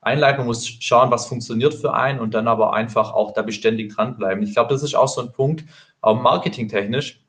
[0.00, 3.94] einleiten, man muss schauen, was funktioniert für einen und dann aber einfach auch da beständig
[3.94, 4.42] dranbleiben.
[4.44, 5.64] Ich glaube, das ist auch so ein Punkt,
[6.00, 7.22] auch marketingtechnisch.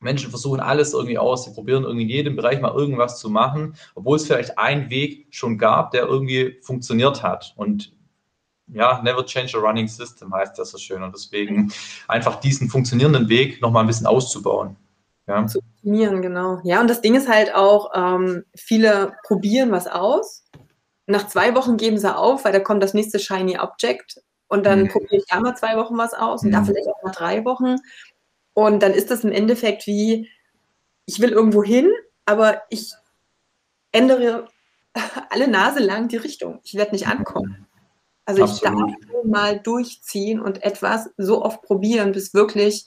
[0.00, 3.74] Menschen versuchen alles irgendwie aus, sie probieren irgendwie in jedem Bereich mal irgendwas zu machen,
[3.94, 7.54] obwohl es vielleicht einen Weg schon gab, der irgendwie funktioniert hat.
[7.56, 7.92] Und
[8.72, 11.02] ja, never change a running system heißt das so schön.
[11.02, 11.72] Und deswegen
[12.06, 14.76] einfach diesen funktionierenden Weg nochmal ein bisschen auszubauen.
[15.26, 15.46] Ja.
[15.46, 16.60] Zu optimieren, genau.
[16.64, 20.44] Ja, und das Ding ist halt auch, ähm, viele probieren was aus.
[21.06, 24.20] Nach zwei Wochen geben sie auf, weil da kommt das nächste Shiny Object.
[24.48, 24.88] Und dann mhm.
[24.88, 26.52] probiere ich da mal zwei Wochen was aus und mhm.
[26.52, 27.76] da vielleicht auch mal drei Wochen.
[28.54, 30.28] Und dann ist das im Endeffekt wie,
[31.04, 31.90] ich will irgendwo hin,
[32.24, 32.92] aber ich
[33.92, 34.48] ändere
[35.30, 36.60] alle Nase lang die Richtung.
[36.64, 37.67] Ich werde nicht ankommen.
[38.28, 38.90] Also Absolut.
[38.90, 42.84] ich darf mal durchziehen und etwas so oft probieren, bis wirklich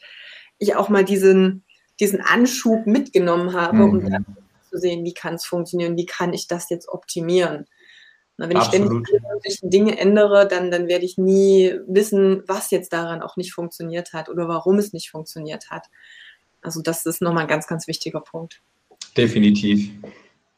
[0.59, 1.63] ich auch mal diesen,
[1.99, 3.83] diesen Anschub mitgenommen habe, mhm.
[3.89, 4.25] um dann
[4.69, 7.65] zu sehen, wie kann es funktionieren, wie kann ich das jetzt optimieren.
[8.37, 9.09] Na, wenn Absolut.
[9.09, 13.51] ich ständig Dinge ändere, dann, dann werde ich nie wissen, was jetzt daran auch nicht
[13.51, 15.87] funktioniert hat oder warum es nicht funktioniert hat.
[16.61, 18.61] Also das ist nochmal ein ganz, ganz wichtiger Punkt.
[19.17, 19.89] Definitiv.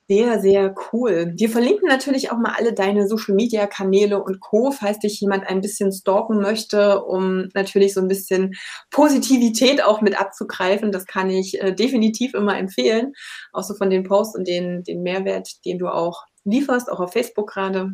[0.10, 1.32] Sehr, sehr cool.
[1.38, 5.48] Wir verlinken natürlich auch mal alle deine Social Media Kanäle und Co., falls dich jemand
[5.48, 8.54] ein bisschen stalken möchte, um natürlich so ein bisschen
[8.92, 10.92] Positivität auch mit abzugreifen.
[10.92, 13.14] Das kann ich äh, definitiv immer empfehlen.
[13.54, 17.14] Auch so von den Posts und den, den Mehrwert, den du auch lieferst, auch auf
[17.14, 17.94] Facebook gerade.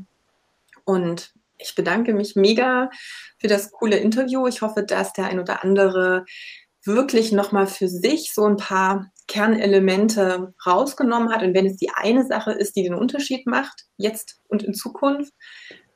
[0.86, 2.89] Und ich bedanke mich mega
[3.38, 4.47] für das coole Interview.
[4.47, 6.26] Ich hoffe, dass der ein oder andere
[6.86, 12.25] wirklich nochmal für sich so ein paar Kernelemente rausgenommen hat und wenn es die eine
[12.25, 15.32] Sache ist, die den Unterschied macht, jetzt und in Zukunft,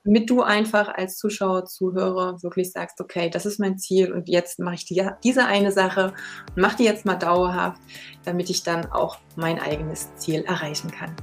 [0.06, 4.60] damit du einfach als Zuschauer, Zuhörer wirklich sagst, okay, das ist mein Ziel und jetzt
[4.60, 6.14] mache ich die, diese eine Sache
[6.50, 7.82] und mache die jetzt mal dauerhaft,
[8.24, 11.16] damit ich dann auch mein eigenes Ziel erreichen kann.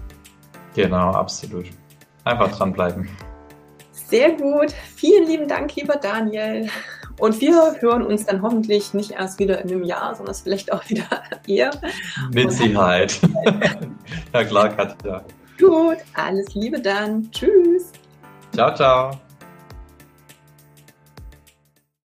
[0.74, 1.66] Genau, absolut.
[2.24, 3.08] Einfach dranbleiben.
[4.10, 4.72] Sehr gut.
[4.96, 6.68] Vielen lieben Dank, lieber Daniel.
[7.18, 10.88] Und wir hören uns dann hoffentlich nicht erst wieder in einem Jahr, sondern vielleicht auch
[10.88, 11.04] wieder
[11.46, 11.70] eher.
[12.32, 13.20] Mit Sicherheit.
[14.32, 15.22] ja klar, Katja.
[15.58, 17.30] Gut, alles Liebe dann.
[17.30, 17.92] Tschüss.
[18.52, 19.29] Ciao, ciao.